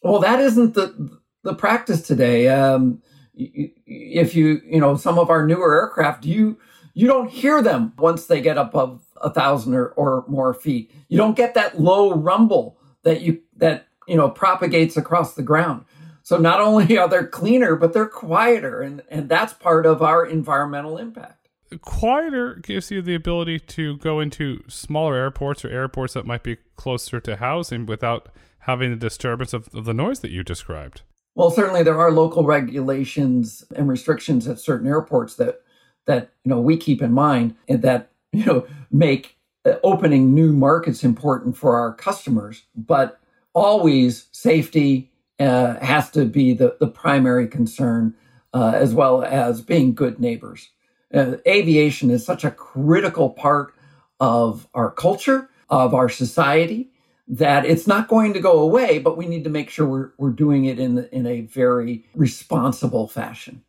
Well, 0.01 0.20
that 0.20 0.39
isn't 0.39 0.74
the 0.74 1.20
the 1.43 1.55
practice 1.55 2.01
today. 2.01 2.48
Um, 2.48 3.01
if 3.36 4.36
you 4.36 4.62
you 4.65 4.79
know 4.79 4.96
some 4.96 5.20
of 5.20 5.29
our 5.29 5.46
newer 5.46 5.81
aircraft, 5.81 6.25
you 6.25 6.58
you 6.93 7.08
don't 7.08 7.29
hear 7.29 7.62
them 7.62 7.93
once 7.98 8.25
they 8.25 8.41
get 8.41 8.58
above 8.58 9.03
a 9.22 9.29
thousand 9.29 9.75
or, 9.75 9.88
or 9.89 10.25
more 10.27 10.53
feet. 10.53 10.91
You 11.08 11.17
don't 11.17 11.36
get 11.36 11.53
that 11.53 11.79
low 11.79 12.13
rumble 12.13 12.77
that 13.03 13.22
you 13.22 13.41
that 13.58 13.88
you 14.08 14.15
know 14.15 14.29
propagates 14.29 14.98
across 14.98 15.36
the 15.36 15.43
ground. 15.43 15.86
So 16.24 16.38
not 16.38 16.60
only 16.60 16.98
are 16.98 17.08
they 17.08 17.24
cleaner, 17.24 17.75
but 17.75 17.93
they're 17.93 18.08
quieter, 18.08 18.81
and, 18.81 19.01
and 19.10 19.29
that's 19.29 19.53
part 19.53 19.86
of 19.86 20.01
our 20.01 20.25
environmental 20.25 20.98
impact. 20.98 21.50
Quieter 21.81 22.55
gives 22.55 22.91
you 22.91 23.01
the 23.01 23.15
ability 23.15 23.58
to 23.60 23.98
go 23.98 24.20
into 24.20 24.62
smaller 24.67 25.15
airports 25.15 25.63
or 25.63 25.70
airports 25.70 26.13
that 26.13 26.25
might 26.25 26.43
be 26.43 26.58
closer 26.75 27.22
to 27.22 27.38
housing 27.38 27.86
without 27.86 28.27
having 28.62 28.91
the 28.91 28.96
disturbance 28.96 29.53
of, 29.53 29.70
of 29.74 29.86
the 29.86 29.94
noise 29.94 30.20
that 30.20 30.32
you 30.32 30.44
described. 30.44 31.01
Well, 31.36 31.50
certainly 31.50 31.84
there 31.84 32.00
are 32.00 32.12
local 32.12 32.44
regulations 32.44 33.63
and 33.75 33.88
restrictions 33.88 34.48
at 34.48 34.60
certain 34.60 34.88
airports 34.88 35.36
that 35.36 35.62
that 36.08 36.32
you 36.44 36.50
know 36.50 36.60
we 36.60 36.77
keep 36.77 37.01
in 37.01 37.13
mind 37.13 37.56
and 37.68 37.82
that 37.84 38.12
you 38.34 38.46
know 38.46 38.65
make 38.91 39.38
uh, 39.65 39.75
opening 39.84 40.34
new 40.34 40.51
markets 40.51 41.03
important 41.03 41.56
for 41.56 41.77
our 41.77 41.94
customers, 41.94 42.63
but 42.75 43.20
always 43.53 44.27
safety 44.32 45.12
uh, 45.39 45.80
has 45.80 46.10
to 46.12 46.25
be 46.25 46.53
the, 46.53 46.75
the 46.80 46.88
primary 46.88 47.48
concern, 47.48 48.13
uh, 48.53 48.72
as 48.75 48.94
well 48.94 49.24
as 49.24 49.62
being 49.62 49.94
good 49.94 50.20
neighbors. 50.20 50.70
Uh, 51.13 51.36
aviation 51.48 52.10
is 52.10 52.25
such 52.25 52.44
a 52.44 52.51
critical 52.51 53.30
part 53.30 53.74
of 54.20 54.68
our 54.74 54.91
culture, 54.91 55.50
of 55.70 55.94
our 55.94 56.10
society, 56.10 56.90
that 57.32 57.66
it's 57.66 57.88
not 57.88 58.10
going 58.10 58.34
to 58.34 58.42
go 58.42 58.60
away, 58.60 59.00
but 59.00 59.18
we 59.18 59.26
need 59.26 59.46
to 59.46 59.50
make 59.50 59.70
sure 59.70 59.88
we're, 59.88 60.12
we're 60.18 60.32
doing 60.32 60.66
it 60.66 60.80
in, 60.80 60.96
the, 60.96 61.16
in 61.16 61.26
a 61.26 61.42
very 61.42 62.06
responsible 62.14 63.08
fashion. 63.08 63.64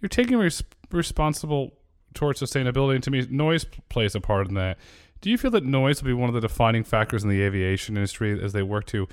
You're 0.00 0.08
taking 0.08 0.38
res- 0.38 0.62
responsible 0.92 1.72
towards 2.14 2.40
sustainability, 2.40 2.94
and 2.94 3.02
to 3.04 3.10
me, 3.10 3.26
noise 3.28 3.66
plays 3.88 4.14
a 4.14 4.20
part 4.20 4.48
in 4.48 4.54
that. 4.54 4.78
Do 5.20 5.30
you 5.30 5.36
feel 5.36 5.50
that 5.50 5.64
noise 5.64 6.00
will 6.00 6.06
be 6.06 6.12
one 6.12 6.28
of 6.28 6.34
the 6.34 6.40
defining 6.40 6.84
factors 6.84 7.24
in 7.24 7.28
the 7.28 7.42
aviation 7.42 7.96
industry 7.96 8.40
as 8.40 8.52
they 8.52 8.62
work 8.62 8.86
to 8.86 9.08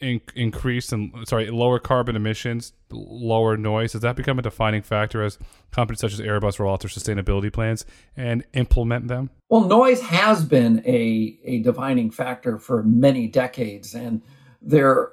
in- 0.00 0.20
increase 0.34 0.92
and 0.92 1.12
sorry 1.26 1.50
lower 1.50 1.78
carbon 1.78 2.16
emissions, 2.16 2.72
lower 2.90 3.56
noise? 3.56 3.92
Does 3.92 4.02
that 4.02 4.16
become 4.16 4.38
a 4.38 4.42
defining 4.42 4.82
factor 4.82 5.22
as 5.22 5.38
companies 5.70 6.00
such 6.00 6.12
as 6.12 6.20
Airbus 6.20 6.58
roll 6.58 6.72
out 6.72 6.80
their 6.80 6.90
sustainability 6.90 7.52
plans 7.52 7.84
and 8.16 8.44
implement 8.54 9.08
them? 9.08 9.30
Well, 9.48 9.62
noise 9.62 10.00
has 10.02 10.44
been 10.44 10.82
a 10.86 11.38
a 11.44 11.60
defining 11.60 12.10
factor 12.10 12.58
for 12.58 12.82
many 12.82 13.28
decades, 13.28 13.94
and 13.94 14.22
there 14.60 15.10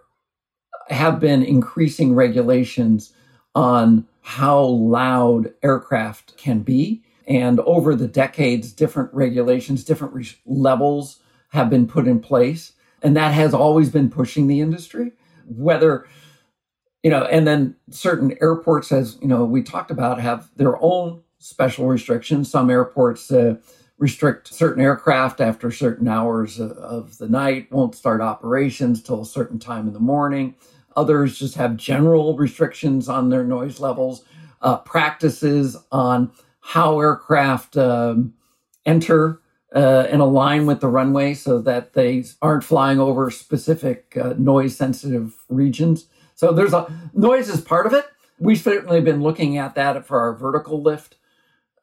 have 0.89 1.19
been 1.19 1.43
increasing 1.43 2.15
regulations 2.15 3.13
on 3.55 4.07
how 4.21 4.61
loud 4.61 5.53
aircraft 5.63 6.38
can 6.38 6.61
be. 6.61 7.03
And 7.27 7.59
over 7.61 7.95
the 7.95 8.07
decades, 8.07 8.71
different 8.71 9.13
regulations, 9.13 9.83
different 9.83 10.13
re- 10.13 10.35
levels 10.45 11.19
have 11.49 11.69
been 11.69 11.88
put 11.88 12.07
in 12.07 12.19
place. 12.19 12.73
And 13.01 13.15
that 13.15 13.33
has 13.33 13.53
always 13.53 13.89
been 13.89 14.09
pushing 14.09 14.47
the 14.47 14.61
industry, 14.61 15.13
whether, 15.45 16.05
you 17.03 17.09
know, 17.09 17.23
and 17.25 17.47
then 17.47 17.75
certain 17.89 18.37
airports, 18.41 18.91
as, 18.91 19.17
you 19.21 19.27
know, 19.27 19.45
we 19.45 19.63
talked 19.63 19.91
about, 19.91 20.19
have 20.19 20.49
their 20.55 20.81
own 20.81 21.21
special 21.39 21.87
restrictions. 21.87 22.51
Some 22.51 22.69
airports 22.69 23.31
uh, 23.31 23.55
restrict 23.97 24.53
certain 24.53 24.81
aircraft 24.81 25.41
after 25.41 25.71
certain 25.71 26.07
hours 26.07 26.59
of 26.59 27.17
the 27.17 27.27
night, 27.27 27.71
won't 27.71 27.95
start 27.95 28.21
operations 28.21 29.03
till 29.03 29.21
a 29.21 29.25
certain 29.25 29.59
time 29.59 29.87
in 29.87 29.93
the 29.93 29.99
morning. 29.99 30.55
Others 30.95 31.39
just 31.39 31.55
have 31.55 31.77
general 31.77 32.35
restrictions 32.35 33.07
on 33.07 33.29
their 33.29 33.43
noise 33.43 33.79
levels, 33.79 34.23
uh, 34.61 34.77
practices 34.77 35.77
on 35.91 36.31
how 36.61 36.99
aircraft 36.99 37.77
um, 37.77 38.33
enter 38.85 39.41
uh, 39.75 40.07
and 40.09 40.21
align 40.21 40.65
with 40.65 40.79
the 40.79 40.88
runway 40.88 41.33
so 41.33 41.59
that 41.61 41.93
they 41.93 42.23
aren't 42.41 42.63
flying 42.63 42.99
over 42.99 43.29
specific 43.29 44.17
uh, 44.17 44.33
noise 44.38 44.75
sensitive 44.75 45.35
regions. 45.47 46.07
So 46.35 46.51
there's 46.51 46.73
a 46.73 46.91
noise 47.13 47.49
is 47.49 47.61
part 47.61 47.85
of 47.85 47.93
it. 47.93 48.05
We've 48.39 48.59
certainly 48.59 49.01
been 49.01 49.21
looking 49.21 49.57
at 49.57 49.75
that 49.75 50.05
for 50.05 50.19
our 50.21 50.33
vertical 50.33 50.81
lift 50.81 51.17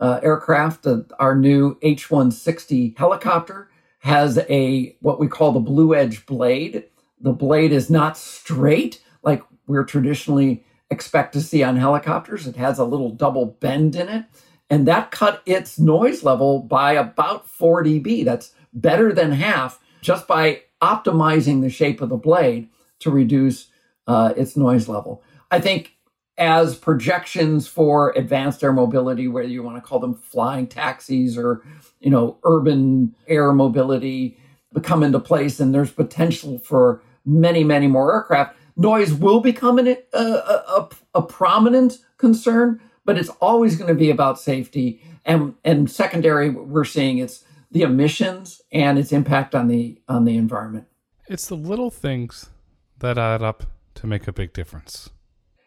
uh, 0.01 0.21
aircraft. 0.23 0.87
Uh, 0.87 1.03
our 1.19 1.37
new 1.37 1.77
H160 1.81 2.97
helicopter 2.97 3.71
has 4.01 4.39
a 4.49 4.97
what 5.01 5.21
we 5.21 5.29
call 5.29 5.53
the 5.53 5.61
blue 5.61 5.95
edge 5.95 6.27
blade. 6.27 6.85
The 7.21 7.33
blade 7.33 7.73
is 7.73 7.91
not 7.91 8.17
straight 8.17 9.03
like 9.23 9.43
we're 9.67 9.85
traditionally 9.85 10.65
expect 10.91 11.33
to 11.33 11.41
see 11.41 11.63
on 11.63 11.77
helicopters. 11.77 12.47
It 12.47 12.57
has 12.57 12.79
a 12.79 12.85
little 12.85 13.11
double 13.11 13.47
bend 13.47 13.97
in 13.97 14.09
it 14.09 14.25
and 14.69 14.87
that 14.87 15.11
cut 15.11 15.43
its 15.47 15.79
noise 15.79 16.23
level 16.23 16.61
by 16.61 16.93
about 16.93 17.49
4 17.49 17.85
dB. 17.85 18.25
That's 18.25 18.53
better 18.73 19.13
than 19.13 19.33
half 19.33 19.81
just 20.01 20.27
by 20.27 20.63
optimizing 20.83 21.63
the 21.63 21.71
shape 21.71 22.01
of 22.01 22.09
the 22.09 22.17
blade 22.17 22.69
to 23.01 23.11
reduce 23.11 23.69
uh, 24.07 24.33
its 24.37 24.57
noise 24.57 24.89
level. 24.89 25.23
I 25.51 25.61
think 25.61 25.97
as 26.39 26.77
projections 26.77 27.67
for 27.67 28.13
advanced 28.17 28.63
air 28.63 28.73
mobility, 28.73 29.27
whether 29.27 29.49
you 29.49 29.63
want 29.63 29.77
to 29.77 29.81
call 29.81 29.99
them 29.99 30.15
flying 30.15 30.67
taxis 30.67 31.39
or 31.39 31.63
you 32.01 32.11
know 32.11 32.39
urban 32.45 33.15
air 33.27 33.53
mobility, 33.53 34.39
come 34.83 35.03
into 35.03 35.19
place, 35.19 35.61
and 35.61 35.75
there's 35.75 35.91
potential 35.91 36.59
for 36.59 37.03
many, 37.25 37.65
many 37.65 37.87
more 37.87 38.15
aircraft. 38.15 38.57
Noise 38.77 39.15
will 39.15 39.41
become 39.41 39.79
an, 39.79 39.97
a, 40.13 40.19
a, 40.19 40.89
a 41.15 41.23
prominent 41.23 41.99
concern, 42.19 42.81
but 43.07 43.17
it's 43.17 43.31
always 43.41 43.77
going 43.77 43.89
to 43.89 43.95
be 43.95 44.11
about 44.11 44.39
safety. 44.39 45.01
And 45.25 45.55
and 45.65 45.91
secondary, 45.91 46.51
we're 46.51 46.85
seeing 46.85 47.19
it's 47.19 47.45
the 47.71 47.83
emissions 47.83 48.61
and 48.71 48.99
its 48.99 49.13
impact 49.13 49.55
on 49.55 49.69
the 49.69 49.99
on 50.09 50.25
the 50.27 50.37
environment. 50.37 50.87
It's 51.29 51.47
the 51.47 51.57
little 51.57 51.91
things 51.91 52.51
that 52.99 53.17
add 53.17 53.43
up 53.43 53.65
to 53.95 54.07
make 54.07 54.29
a 54.29 54.33
big 54.33 54.53
difference. 54.53 55.09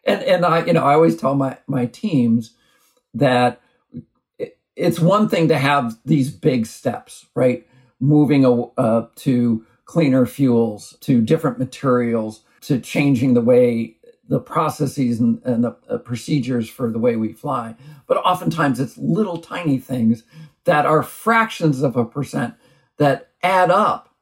And 0.04 0.22
and 0.22 0.44
I 0.44 0.64
you 0.64 0.72
know 0.72 0.84
I 0.84 0.94
always 0.94 1.16
tell 1.16 1.34
my 1.34 1.58
my 1.66 1.86
teams 1.86 2.54
that 3.14 3.60
it's 4.76 5.00
one 5.00 5.28
thing 5.28 5.48
to 5.48 5.58
have 5.58 5.98
these 6.04 6.30
big 6.30 6.64
steps, 6.64 7.26
right? 7.34 7.66
Moving 7.98 8.46
uh, 8.78 9.06
to 9.16 9.66
cleaner 9.84 10.24
fuels, 10.24 10.96
to 11.00 11.20
different 11.20 11.58
materials, 11.58 12.42
to 12.62 12.78
changing 12.78 13.34
the 13.34 13.40
way 13.40 13.96
the 14.30 14.40
processes 14.40 15.18
and, 15.20 15.42
and 15.44 15.64
the 15.64 15.76
uh, 15.88 15.98
procedures 15.98 16.70
for 16.70 16.90
the 16.90 17.00
way 17.00 17.16
we 17.16 17.32
fly. 17.32 17.74
But 18.06 18.16
oftentimes 18.18 18.78
it's 18.78 18.96
little 18.96 19.38
tiny 19.38 19.78
things 19.78 20.22
that 20.64 20.86
are 20.86 21.02
fractions 21.02 21.82
of 21.82 21.96
a 21.96 22.04
percent 22.04 22.54
that 22.96 23.32
add 23.42 23.70
up 23.70 24.14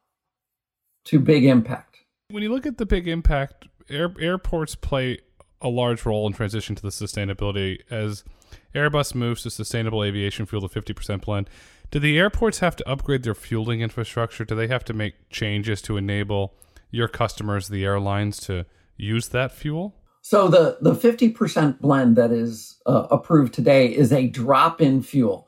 to 1.05 1.19
big 1.19 1.45
impact. 1.45 1.99
When 2.29 2.41
you 2.41 2.51
look 2.51 2.65
at 2.65 2.79
the 2.79 2.87
big 2.87 3.07
impact, 3.07 3.67
air, 3.87 4.11
airports 4.19 4.73
play 4.73 5.19
a 5.61 5.69
large 5.69 6.05
role 6.05 6.25
in 6.25 6.33
transition 6.33 6.75
to 6.75 6.81
the 6.81 6.89
sustainability 6.89 7.79
as 7.91 8.23
Airbus 8.73 9.13
moves 9.13 9.43
to 9.43 9.51
sustainable 9.51 10.03
aviation 10.03 10.47
fuel 10.47 10.67
to 10.67 10.81
50% 10.81 11.21
blend. 11.21 11.49
Do 11.91 11.99
the 11.99 12.17
airports 12.17 12.59
have 12.59 12.75
to 12.77 12.89
upgrade 12.89 13.23
their 13.23 13.35
fueling 13.35 13.81
infrastructure? 13.81 14.45
Do 14.45 14.55
they 14.55 14.67
have 14.67 14.85
to 14.85 14.93
make 14.93 15.29
changes 15.29 15.81
to 15.83 15.97
enable 15.97 16.55
your 16.89 17.07
customers, 17.07 17.67
the 17.67 17.83
airlines, 17.83 18.39
to 18.41 18.65
use 18.95 19.27
that 19.29 19.51
fuel? 19.51 19.95
So 20.21 20.47
the 20.47 20.77
the 20.81 20.93
50% 20.93 21.79
blend 21.79 22.15
that 22.15 22.31
is 22.31 22.77
uh, 22.85 23.07
approved 23.09 23.53
today 23.53 23.87
is 23.87 24.11
a 24.11 24.27
drop-in 24.27 25.01
fuel. 25.01 25.47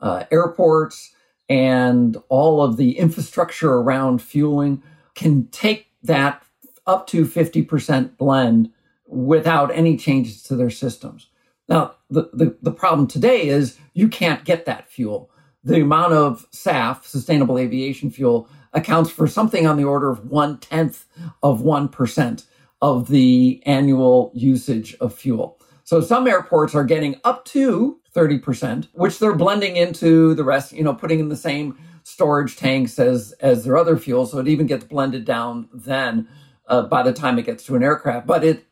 Uh, 0.00 0.24
airports 0.30 1.12
and 1.48 2.16
all 2.28 2.62
of 2.62 2.76
the 2.76 2.98
infrastructure 2.98 3.74
around 3.74 4.20
fueling 4.22 4.82
can 5.14 5.48
take 5.48 5.88
that 6.02 6.42
up 6.86 7.06
to 7.08 7.24
50% 7.24 8.16
blend 8.16 8.70
without 9.06 9.70
any 9.74 9.96
changes 9.96 10.42
to 10.44 10.56
their 10.56 10.70
systems. 10.70 11.28
Now, 11.68 11.94
the, 12.10 12.30
the, 12.32 12.56
the 12.62 12.72
problem 12.72 13.06
today 13.06 13.48
is 13.48 13.78
you 13.92 14.08
can't 14.08 14.44
get 14.44 14.64
that 14.66 14.90
fuel. 14.90 15.30
The 15.64 15.82
amount 15.82 16.14
of 16.14 16.46
SAF, 16.50 17.04
sustainable 17.04 17.58
aviation 17.58 18.10
fuel, 18.10 18.48
accounts 18.72 19.10
for 19.10 19.26
something 19.26 19.66
on 19.66 19.76
the 19.76 19.84
order 19.84 20.10
of 20.10 20.30
one 20.30 20.58
tenth 20.58 21.04
of 21.42 21.60
1% 21.60 22.44
of 22.80 23.08
the 23.08 23.62
annual 23.66 24.30
usage 24.34 24.94
of 25.00 25.14
fuel. 25.14 25.58
So 25.84 26.00
some 26.00 26.26
airports 26.26 26.74
are 26.74 26.84
getting 26.84 27.16
up 27.24 27.44
to 27.46 27.98
30%, 28.14 28.88
which 28.92 29.18
they're 29.18 29.34
blending 29.34 29.76
into 29.76 30.34
the 30.34 30.44
rest, 30.44 30.72
you 30.72 30.84
know, 30.84 30.94
putting 30.94 31.18
in 31.18 31.28
the 31.28 31.36
same 31.36 31.78
storage 32.02 32.56
tanks 32.56 32.98
as, 32.98 33.32
as 33.40 33.64
their 33.64 33.76
other 33.76 33.96
fuel. 33.96 34.26
So 34.26 34.38
it 34.38 34.48
even 34.48 34.66
gets 34.66 34.84
blended 34.84 35.24
down 35.24 35.68
then 35.72 36.28
uh, 36.66 36.82
by 36.82 37.02
the 37.02 37.12
time 37.12 37.38
it 37.38 37.46
gets 37.46 37.64
to 37.64 37.76
an 37.76 37.82
aircraft. 37.82 38.26
But 38.26 38.44
it, 38.44 38.66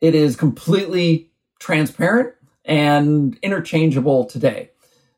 it 0.00 0.14
is 0.14 0.36
completely 0.36 1.30
transparent 1.58 2.34
and 2.64 3.38
interchangeable 3.42 4.24
today. 4.24 4.70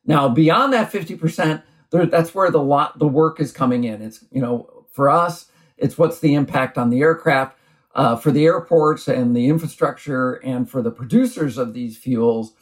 Now, 0.06 0.28
beyond 0.28 0.72
that 0.72 0.92
50%, 0.92 1.62
there, 1.90 2.06
that's 2.06 2.34
where 2.34 2.50
the 2.50 2.62
lot, 2.62 2.98
the 2.98 3.08
work 3.08 3.40
is 3.40 3.52
coming 3.52 3.84
in. 3.84 4.02
It's, 4.02 4.24
you 4.30 4.40
know, 4.40 4.86
for 4.92 5.08
us, 5.08 5.46
it's 5.76 5.96
what's 5.96 6.20
the 6.20 6.34
impact 6.34 6.78
on 6.78 6.90
the 6.90 7.00
aircraft. 7.00 7.58
Uh, 7.94 8.16
for 8.16 8.30
the 8.32 8.44
airports 8.44 9.06
and 9.06 9.36
the 9.36 9.46
infrastructure 9.48 10.34
and 10.44 10.68
for 10.68 10.82
the 10.82 10.90
producers 10.90 11.56
of 11.56 11.74
these 11.74 11.96
fuels, 11.96 12.52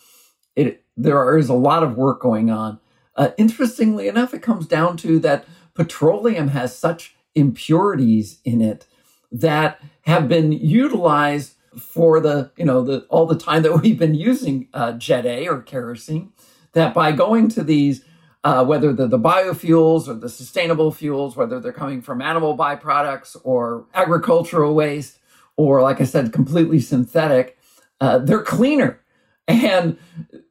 it, 0.57 0.85
there 0.97 1.39
is 1.39 1.49
a 1.49 1.55
lot 1.55 1.83
of 1.83 1.97
work 1.97 2.21
going 2.21 2.51
on. 2.51 2.79
Uh, 3.17 3.31
interestingly 3.39 4.09
enough, 4.09 4.35
it 4.35 4.43
comes 4.43 4.67
down 4.67 4.97
to 4.99 5.19
that 5.19 5.47
petroleum 5.75 6.49
has 6.49 6.77
such 6.77 7.15
impurities 7.35 8.41
in 8.45 8.61
it 8.61 8.87
that 9.31 9.81
have 10.03 10.29
been 10.29 10.53
utilized 10.53 11.55
for 11.79 12.21
the 12.21 12.51
you 12.57 12.65
know 12.65 12.83
the 12.83 13.01
all 13.09 13.27
the 13.27 13.39
time 13.39 13.63
that 13.63 13.73
we've 13.83 13.99
been 13.99 14.15
using 14.15 14.69
uh, 14.75 14.93
jet 14.93 15.27
A 15.27 15.49
or 15.49 15.63
kerosene. 15.63 16.33
That 16.73 16.95
by 16.95 17.13
going 17.13 17.49
to 17.51 17.63
these 17.63 18.05
uh, 18.45 18.65
whether 18.65 18.93
they're 18.93 19.07
the 19.07 19.19
biofuels 19.19 20.09
or 20.09 20.15
the 20.15 20.29
sustainable 20.29 20.91
fuels, 20.91 21.37
whether 21.37 21.61
they're 21.61 21.73
coming 21.73 22.03
from 22.03 22.21
animal 22.21 22.57
byproducts 22.57 23.37
or 23.45 23.87
agricultural 23.95 24.75
waste, 24.75 25.19
or 25.57 25.83
like 25.83 26.01
I 26.01 26.05
said, 26.05 26.33
completely 26.33 26.81
synthetic, 26.81 27.59
uh, 28.01 28.19
they're 28.19 28.43
cleaner. 28.43 29.01
And 29.49 29.99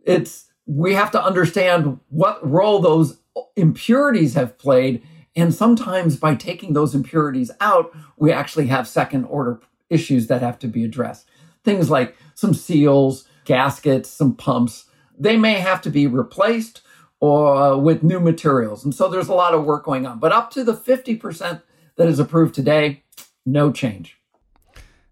it's 0.05 0.45
we 0.65 0.93
have 0.93 1.11
to 1.11 1.23
understand 1.23 1.99
what 2.09 2.47
role 2.47 2.79
those 2.79 3.19
impurities 3.55 4.35
have 4.35 4.57
played. 4.57 5.01
And 5.35 5.53
sometimes 5.53 6.17
by 6.17 6.35
taking 6.35 6.73
those 6.73 6.93
impurities 6.93 7.51
out, 7.59 7.95
we 8.17 8.31
actually 8.31 8.67
have 8.67 8.87
second 8.87 9.25
order 9.25 9.61
issues 9.89 10.27
that 10.27 10.41
have 10.41 10.59
to 10.59 10.67
be 10.67 10.83
addressed. 10.83 11.27
Things 11.63 11.89
like 11.89 12.15
some 12.35 12.53
seals, 12.53 13.27
gaskets, 13.45 14.09
some 14.09 14.35
pumps, 14.35 14.85
they 15.17 15.37
may 15.37 15.53
have 15.55 15.81
to 15.81 15.89
be 15.89 16.07
replaced 16.07 16.81
or 17.19 17.55
uh, 17.55 17.77
with 17.77 18.03
new 18.03 18.19
materials. 18.19 18.83
And 18.83 18.95
so 18.95 19.07
there's 19.07 19.29
a 19.29 19.33
lot 19.33 19.53
of 19.53 19.63
work 19.63 19.85
going 19.85 20.05
on. 20.05 20.19
But 20.19 20.31
up 20.31 20.51
to 20.51 20.63
the 20.63 20.73
50% 20.73 21.61
that 21.97 22.07
is 22.07 22.19
approved 22.19 22.55
today, 22.55 23.03
no 23.45 23.71
change. 23.71 24.17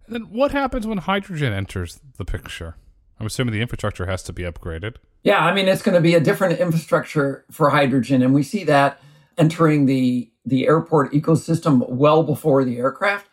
Then 0.09 0.23
what 0.23 0.51
happens 0.51 0.87
when 0.87 0.99
hydrogen 0.99 1.53
enters 1.53 1.99
the 2.17 2.25
picture? 2.25 2.75
I'm 3.19 3.25
assuming 3.25 3.53
the 3.53 3.61
infrastructure 3.61 4.05
has 4.05 4.23
to 4.23 4.33
be 4.33 4.43
upgraded. 4.43 4.95
Yeah, 5.23 5.39
I 5.39 5.53
mean 5.53 5.67
it's 5.67 5.81
going 5.81 5.95
to 5.95 6.01
be 6.01 6.15
a 6.15 6.19
different 6.19 6.59
infrastructure 6.59 7.45
for 7.51 7.69
hydrogen 7.69 8.21
and 8.21 8.33
we 8.33 8.43
see 8.43 8.63
that 8.65 9.01
entering 9.37 9.85
the 9.85 10.31
the 10.45 10.67
airport 10.67 11.11
ecosystem 11.13 11.87
well 11.89 12.23
before 12.23 12.63
the 12.63 12.77
aircraft 12.77 13.27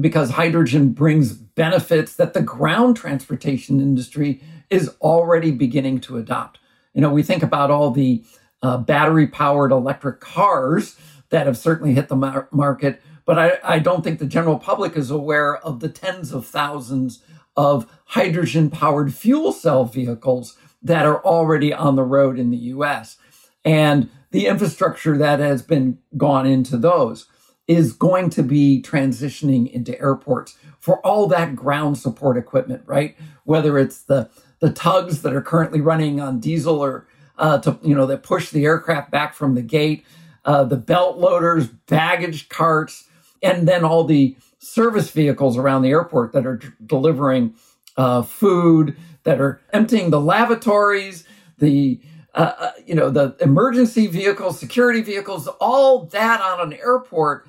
because 0.00 0.30
hydrogen 0.30 0.90
brings 0.90 1.32
benefits 1.32 2.14
that 2.16 2.34
the 2.34 2.42
ground 2.42 2.96
transportation 2.96 3.80
industry 3.80 4.42
is 4.70 4.88
already 5.00 5.50
beginning 5.50 6.00
to 6.00 6.16
adopt. 6.16 6.58
You 6.94 7.00
know, 7.00 7.10
we 7.10 7.22
think 7.22 7.42
about 7.42 7.70
all 7.70 7.90
the 7.90 8.24
uh, 8.62 8.78
battery 8.78 9.26
powered 9.26 9.72
electric 9.72 10.20
cars 10.20 10.96
that 11.30 11.46
have 11.46 11.58
certainly 11.58 11.94
hit 11.94 12.08
the 12.08 12.16
mar- 12.16 12.48
market, 12.50 13.00
but 13.24 13.38
I, 13.38 13.58
I 13.62 13.78
don't 13.78 14.02
think 14.02 14.18
the 14.18 14.26
general 14.26 14.58
public 14.58 14.96
is 14.96 15.10
aware 15.10 15.56
of 15.58 15.80
the 15.80 15.88
tens 15.88 16.32
of 16.32 16.46
thousands 16.46 17.22
of 17.56 17.86
hydrogen 18.06 18.70
powered 18.70 19.14
fuel 19.14 19.52
cell 19.52 19.84
vehicles 19.84 20.56
that 20.82 21.06
are 21.06 21.24
already 21.24 21.72
on 21.72 21.96
the 21.96 22.02
road 22.02 22.38
in 22.38 22.50
the 22.50 22.56
US. 22.56 23.16
And 23.64 24.10
the 24.30 24.46
infrastructure 24.46 25.16
that 25.16 25.40
has 25.40 25.62
been 25.62 25.98
gone 26.16 26.46
into 26.46 26.76
those 26.76 27.26
is 27.66 27.92
going 27.92 28.28
to 28.30 28.42
be 28.42 28.82
transitioning 28.82 29.70
into 29.70 29.98
airports 29.98 30.58
for 30.78 30.98
all 31.06 31.26
that 31.28 31.56
ground 31.56 31.96
support 31.96 32.36
equipment, 32.36 32.82
right? 32.86 33.16
Whether 33.44 33.78
it's 33.78 34.02
the 34.02 34.28
the 34.60 34.70
tugs 34.70 35.22
that 35.22 35.34
are 35.34 35.42
currently 35.42 35.80
running 35.80 36.20
on 36.20 36.40
diesel 36.40 36.78
or 36.78 37.06
uh, 37.38 37.58
to 37.58 37.78
you 37.82 37.94
know 37.94 38.06
that 38.06 38.22
push 38.22 38.50
the 38.50 38.64
aircraft 38.64 39.10
back 39.10 39.34
from 39.34 39.54
the 39.54 39.62
gate, 39.62 40.04
uh, 40.44 40.64
the 40.64 40.76
belt 40.76 41.16
loaders, 41.16 41.68
baggage 41.68 42.48
carts, 42.48 43.08
and 43.44 43.68
then 43.68 43.84
all 43.84 44.04
the 44.04 44.36
service 44.58 45.10
vehicles 45.10 45.56
around 45.56 45.82
the 45.82 45.90
airport 45.90 46.32
that 46.32 46.46
are 46.46 46.56
d- 46.56 46.68
delivering 46.84 47.54
uh, 47.96 48.22
food, 48.22 48.96
that 49.24 49.40
are 49.40 49.60
emptying 49.72 50.10
the 50.10 50.20
lavatories, 50.20 51.24
the 51.58 52.00
uh, 52.34 52.52
uh, 52.58 52.70
you 52.84 52.94
know 52.94 53.10
the 53.10 53.36
emergency 53.40 54.08
vehicles, 54.08 54.58
security 54.58 55.02
vehicles, 55.02 55.46
all 55.60 56.06
that 56.06 56.40
on 56.40 56.72
an 56.72 56.78
airport 56.78 57.46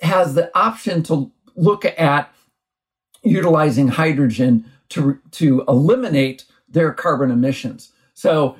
has 0.00 0.34
the 0.34 0.50
option 0.58 1.02
to 1.04 1.30
look 1.54 1.84
at 1.84 2.32
utilizing 3.22 3.88
hydrogen 3.88 4.64
to 4.88 5.20
to 5.30 5.64
eliminate 5.68 6.44
their 6.68 6.92
carbon 6.92 7.30
emissions. 7.30 7.92
So 8.14 8.56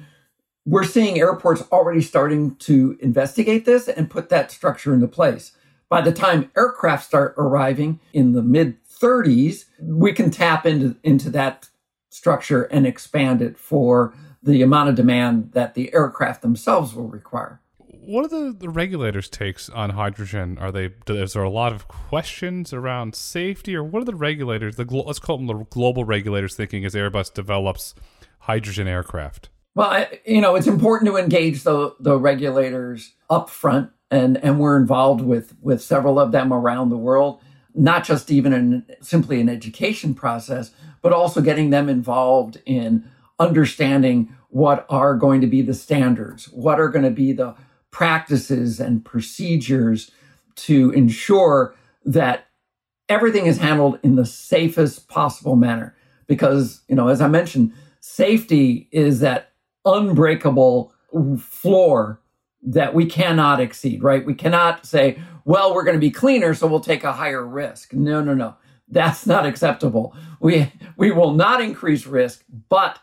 we're 0.64 0.84
seeing 0.84 1.18
airports 1.18 1.62
already 1.72 2.02
starting 2.02 2.56
to 2.56 2.98
investigate 3.00 3.64
this 3.64 3.88
and 3.88 4.10
put 4.10 4.28
that 4.28 4.50
structure 4.50 4.92
into 4.92 5.08
place. 5.08 5.52
By 5.88 6.00
the 6.00 6.12
time 6.12 6.50
aircraft 6.56 7.04
start 7.04 7.34
arriving 7.38 8.00
in 8.12 8.32
the 8.32 8.42
mid 8.42 8.82
30s, 8.84 9.66
we 9.80 10.12
can 10.12 10.30
tap 10.30 10.66
into, 10.66 10.96
into 11.04 11.30
that 11.30 11.68
structure 12.10 12.64
and 12.64 12.86
expand 12.86 13.42
it 13.42 13.56
for 13.56 14.14
the 14.42 14.62
amount 14.62 14.88
of 14.88 14.94
demand 14.94 15.52
that 15.52 15.74
the 15.74 15.92
aircraft 15.94 16.42
themselves 16.42 16.94
will 16.94 17.08
require. 17.08 17.60
What 17.78 18.24
are 18.24 18.28
the, 18.28 18.56
the 18.56 18.68
regulators' 18.68 19.28
takes 19.28 19.68
on 19.68 19.90
hydrogen? 19.90 20.58
Are 20.58 20.70
they 20.70 20.90
is 21.08 21.32
there 21.32 21.42
a 21.42 21.50
lot 21.50 21.72
of 21.72 21.88
questions 21.88 22.72
around 22.72 23.16
safety, 23.16 23.74
or 23.74 23.82
what 23.82 24.02
are 24.02 24.04
the 24.04 24.14
regulators? 24.14 24.76
The 24.76 24.84
let's 24.84 25.18
call 25.18 25.38
them 25.38 25.46
the 25.48 25.64
global 25.70 26.04
regulators 26.04 26.54
thinking 26.54 26.84
as 26.84 26.94
Airbus 26.94 27.34
develops 27.34 27.94
hydrogen 28.40 28.86
aircraft. 28.86 29.48
Well, 29.74 29.90
I, 29.90 30.20
you 30.24 30.40
know, 30.40 30.54
it's 30.54 30.68
important 30.68 31.10
to 31.10 31.16
engage 31.16 31.64
the 31.64 31.96
the 31.98 32.16
regulators 32.16 33.14
up 33.28 33.50
front, 33.50 33.90
and 34.10 34.36
and 34.38 34.58
we're 34.60 34.76
involved 34.76 35.20
with 35.20 35.54
with 35.60 35.82
several 35.82 36.18
of 36.18 36.32
them 36.32 36.52
around 36.52 36.90
the 36.90 36.96
world. 36.96 37.40
Not 37.74 38.04
just 38.04 38.30
even 38.30 38.52
in 38.54 38.86
simply 39.02 39.40
an 39.40 39.50
education 39.50 40.14
process, 40.14 40.70
but 41.02 41.12
also 41.12 41.42
getting 41.42 41.70
them 41.70 41.90
involved 41.90 42.60
in 42.64 43.04
understanding 43.38 44.34
what 44.48 44.86
are 44.88 45.14
going 45.14 45.42
to 45.42 45.46
be 45.46 45.60
the 45.60 45.74
standards, 45.74 46.46
what 46.46 46.80
are 46.80 46.88
going 46.88 47.04
to 47.04 47.10
be 47.10 47.32
the 47.32 47.54
practices 47.90 48.80
and 48.80 49.04
procedures 49.04 50.10
to 50.54 50.90
ensure 50.92 51.74
that 52.04 52.46
everything 53.08 53.46
is 53.46 53.58
handled 53.58 53.98
in 54.02 54.16
the 54.16 54.26
safest 54.26 55.08
possible 55.08 55.56
manner. 55.56 55.94
Because, 56.26 56.80
you 56.88 56.94
know, 56.94 57.08
as 57.08 57.20
I 57.20 57.28
mentioned, 57.28 57.72
safety 58.00 58.88
is 58.90 59.20
that 59.20 59.52
unbreakable 59.84 60.92
floor 61.38 62.20
that 62.66 62.94
we 62.94 63.06
cannot 63.06 63.60
exceed, 63.60 64.02
right? 64.02 64.26
We 64.26 64.34
cannot 64.34 64.84
say, 64.84 65.18
well, 65.44 65.72
we're 65.72 65.84
going 65.84 65.96
to 65.96 66.00
be 66.00 66.10
cleaner, 66.10 66.52
so 66.52 66.66
we'll 66.66 66.80
take 66.80 67.04
a 67.04 67.12
higher 67.12 67.44
risk. 67.44 67.92
No, 67.92 68.20
no, 68.20 68.34
no. 68.34 68.56
That's 68.88 69.26
not 69.26 69.46
acceptable. 69.46 70.14
We, 70.40 70.72
we 70.96 71.12
will 71.12 71.32
not 71.32 71.60
increase 71.60 72.06
risk, 72.06 72.44
but 72.68 72.98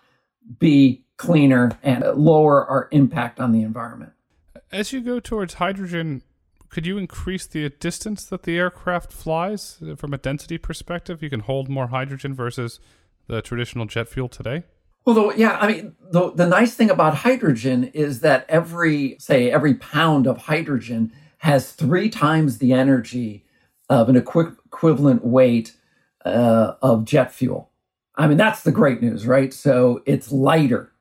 be 0.60 1.06
cleaner 1.18 1.72
and 1.82 2.04
lower 2.16 2.66
our 2.66 2.90
impact 2.92 3.40
on 3.40 3.54
the 3.54 3.62
environment. 3.62 4.12
As 4.72 4.92
you 4.92 5.02
go 5.02 5.20
towards 5.20 5.56
hydrogen, 5.56 6.24
could 6.70 6.86
you 6.86 6.98
increase 6.98 7.46
the 7.46 7.70
distance 7.70 8.26
that 8.26 8.44
the 8.44 8.58
aircraft 8.58 9.14
flies 9.14 9.82
from 9.98 10.14
a 10.14 10.18
density 10.18 10.58
perspective? 10.58 11.22
You 11.22 11.30
can 11.30 11.42
hold 11.42 11.70
more 11.70 11.88
hydrogen 11.88 12.34
versus 12.34 12.80
the 13.28 13.42
traditional 13.42 13.86
jet 13.86 14.10
fuel 14.10 14.28
today? 14.28 14.64
Well, 15.06 15.16
the, 15.16 15.38
yeah, 15.38 15.58
I 15.60 15.68
mean, 15.68 15.96
the, 16.12 16.32
the 16.32 16.48
nice 16.48 16.76
thing 16.76 16.90
about 16.90 17.16
hydrogen 17.16 17.86
is 17.94 18.22
that 18.22 18.46
every, 18.48 19.18
say, 19.20 19.52
every 19.52 19.74
pound 19.74 20.28
of 20.28 20.38
hydrogen 20.38 21.12
has 21.40 21.72
three 21.74 22.10
times 22.10 22.58
the 22.60 22.72
energy 22.72 23.46
of 23.90 24.08
an 24.08 24.16
equi- 24.16 24.56
equivalent 24.66 25.26
weight 25.26 25.76
uh, 26.26 26.76
of 26.82 27.04
jet 27.04 27.34
fuel. 27.34 27.70
I 28.16 28.28
mean, 28.28 28.38
that's 28.38 28.64
the 28.64 28.72
great 28.72 29.02
news, 29.02 29.28
right? 29.28 29.54
So 29.54 30.02
it's 30.06 30.32
lighter. 30.32 30.94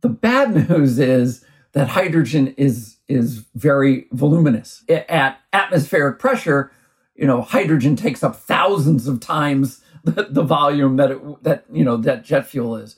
The 0.00 0.08
bad 0.08 0.68
news 0.70 0.98
is 0.98 1.44
that 1.72 1.88
hydrogen 1.88 2.54
is 2.56 2.96
is 3.08 3.44
very 3.54 4.06
voluminous. 4.12 4.84
At 4.88 5.38
atmospheric 5.52 6.18
pressure, 6.18 6.72
you 7.14 7.26
know, 7.26 7.42
hydrogen 7.42 7.94
takes 7.96 8.22
up 8.22 8.36
thousands 8.36 9.06
of 9.06 9.20
times 9.20 9.82
the, 10.04 10.28
the 10.30 10.42
volume 10.42 10.96
that 10.96 11.10
it, 11.10 11.42
that 11.44 11.64
you 11.70 11.84
know 11.84 11.96
that 11.98 12.24
jet 12.24 12.46
fuel 12.46 12.76
is. 12.76 12.96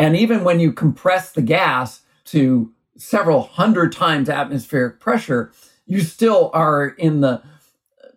And 0.00 0.16
even 0.16 0.44
when 0.44 0.60
you 0.60 0.72
compress 0.72 1.32
the 1.32 1.42
gas 1.42 2.02
to 2.26 2.72
several 2.96 3.42
hundred 3.42 3.92
times 3.92 4.28
atmospheric 4.28 5.00
pressure, 5.00 5.52
you 5.86 6.00
still 6.00 6.50
are 6.54 6.88
in 6.88 7.20
the 7.20 7.42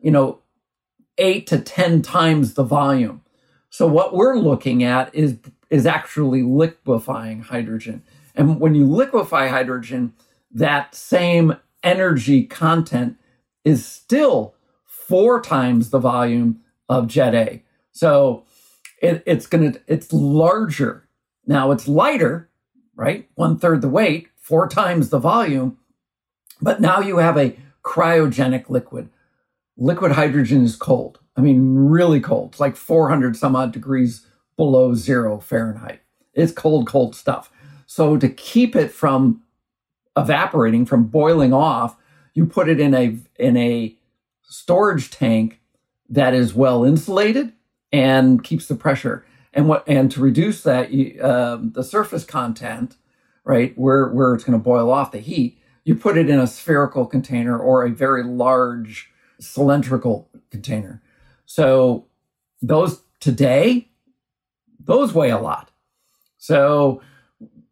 you 0.01 0.11
know 0.11 0.39
8 1.17 1.47
to 1.47 1.59
10 1.59 2.01
times 2.01 2.55
the 2.55 2.63
volume. 2.63 3.21
So 3.69 3.87
what 3.87 4.15
we're 4.15 4.37
looking 4.37 4.83
at 4.83 5.13
is 5.13 5.37
is 5.69 5.85
actually 5.87 6.43
liquefying 6.43 7.41
hydrogen. 7.41 8.03
And 8.35 8.59
when 8.59 8.75
you 8.75 8.85
liquefy 8.85 9.47
hydrogen, 9.47 10.13
that 10.51 10.93
same 10.93 11.57
energy 11.83 12.45
content 12.45 13.17
is 13.65 13.85
still 13.85 14.55
four 14.85 15.41
times 15.41 15.89
the 15.89 15.99
volume 15.99 16.61
of 16.87 17.07
jet 17.07 17.33
A. 17.33 17.63
So 17.91 18.45
it, 19.01 19.23
it's 19.25 19.47
gonna 19.47 19.73
it's 19.87 20.13
larger. 20.13 21.07
Now 21.45 21.71
it's 21.71 21.87
lighter, 21.87 22.49
right? 22.95 23.29
One 23.35 23.57
third 23.57 23.81
the 23.81 23.89
weight, 23.89 24.29
four 24.37 24.67
times 24.67 25.09
the 25.09 25.19
volume. 25.19 25.77
But 26.61 26.81
now 26.81 26.99
you 26.99 27.17
have 27.17 27.37
a 27.37 27.57
cryogenic 27.83 28.69
liquid. 28.69 29.09
Liquid 29.77 30.13
hydrogen 30.13 30.63
is 30.63 30.75
cold. 30.75 31.19
I 31.35 31.41
mean, 31.41 31.75
really 31.75 32.19
cold. 32.19 32.51
It's 32.51 32.59
like 32.59 32.75
400 32.75 33.35
some 33.35 33.55
odd 33.55 33.71
degrees 33.71 34.25
below 34.55 34.93
zero 34.93 35.39
Fahrenheit. 35.39 36.01
It's 36.33 36.51
cold, 36.51 36.87
cold 36.87 37.15
stuff. 37.15 37.51
So 37.85 38.17
to 38.17 38.29
keep 38.29 38.75
it 38.75 38.91
from 38.91 39.41
evaporating, 40.15 40.85
from 40.85 41.05
boiling 41.05 41.53
off, 41.53 41.97
you 42.33 42.45
put 42.45 42.69
it 42.69 42.79
in 42.79 42.93
a 42.93 43.17
in 43.37 43.57
a 43.57 43.95
storage 44.43 45.09
tank 45.09 45.59
that 46.09 46.33
is 46.33 46.53
well 46.53 46.83
insulated 46.83 47.53
and 47.91 48.43
keeps 48.43 48.67
the 48.67 48.75
pressure. 48.75 49.25
And 49.53 49.67
what 49.67 49.83
and 49.87 50.11
to 50.11 50.19
reduce 50.19 50.63
that, 50.63 50.89
um, 51.21 51.71
the 51.73 51.83
surface 51.83 52.25
content, 52.25 52.97
right, 53.43 53.77
where 53.77 54.09
where 54.09 54.33
it's 54.33 54.43
going 54.43 54.57
to 54.57 54.63
boil 54.63 54.91
off 54.91 55.11
the 55.11 55.19
heat, 55.19 55.59
you 55.83 55.95
put 55.95 56.17
it 56.17 56.29
in 56.29 56.39
a 56.39 56.47
spherical 56.47 57.05
container 57.05 57.57
or 57.57 57.85
a 57.85 57.89
very 57.91 58.23
large 58.23 59.11
cylindrical 59.39 60.29
container. 60.49 61.01
So 61.45 62.07
those 62.61 63.03
today, 63.19 63.89
those 64.79 65.13
weigh 65.13 65.29
a 65.29 65.37
lot. 65.37 65.69
So, 66.37 67.01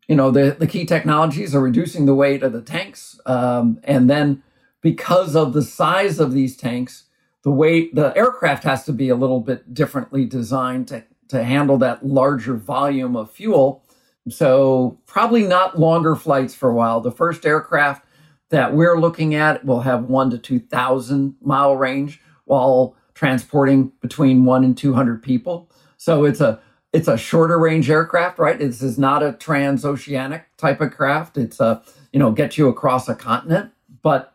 you 0.07 0.15
know, 0.15 0.31
the, 0.31 0.55
the 0.57 0.67
key 0.67 0.85
technologies 0.85 1.55
are 1.55 1.61
reducing 1.61 2.05
the 2.05 2.15
weight 2.15 2.43
of 2.43 2.53
the 2.53 2.61
tanks. 2.61 3.19
Um, 3.25 3.79
and 3.83 4.09
then 4.09 4.43
because 4.81 5.35
of 5.35 5.53
the 5.53 5.61
size 5.61 6.19
of 6.19 6.31
these 6.31 6.55
tanks, 6.55 7.05
the 7.43 7.51
weight, 7.51 7.95
the 7.95 8.15
aircraft 8.15 8.63
has 8.65 8.85
to 8.85 8.93
be 8.93 9.09
a 9.09 9.15
little 9.15 9.39
bit 9.39 9.73
differently 9.73 10.25
designed 10.25 10.87
to, 10.89 11.03
to 11.31 11.43
handle 11.43 11.77
that 11.79 12.05
larger 12.05 12.55
volume 12.55 13.15
of 13.15 13.31
fuel. 13.31 13.83
So 14.29 14.99
probably 15.07 15.43
not 15.43 15.79
longer 15.79 16.15
flights 16.15 16.53
for 16.53 16.69
a 16.69 16.73
while. 16.73 17.01
The 17.01 17.11
first 17.11 17.45
aircraft 17.45 18.05
that 18.49 18.73
we're 18.73 18.99
looking 18.99 19.33
at 19.33 19.65
will 19.65 19.81
have 19.81 20.03
one 20.03 20.29
to 20.29 20.37
2,000 20.37 21.35
mile 21.41 21.75
range, 21.75 22.21
while 22.45 22.95
transporting 23.13 23.91
between 24.01 24.45
one 24.45 24.63
and 24.63 24.77
200 24.77 25.23
people. 25.23 25.69
So 25.97 26.25
it's 26.25 26.41
a 26.41 26.59
it's 26.93 27.07
a 27.07 27.17
shorter 27.17 27.57
range 27.57 27.89
aircraft, 27.89 28.37
right? 28.37 28.59
This 28.59 28.81
is 28.81 28.97
not 28.97 29.23
a 29.23 29.31
transoceanic 29.31 30.43
type 30.57 30.81
of 30.81 30.91
craft. 30.91 31.37
It's 31.37 31.59
a 31.61 31.81
you 32.11 32.19
know 32.19 32.31
get 32.31 32.57
you 32.57 32.67
across 32.67 33.07
a 33.07 33.15
continent. 33.15 33.71
But 34.01 34.33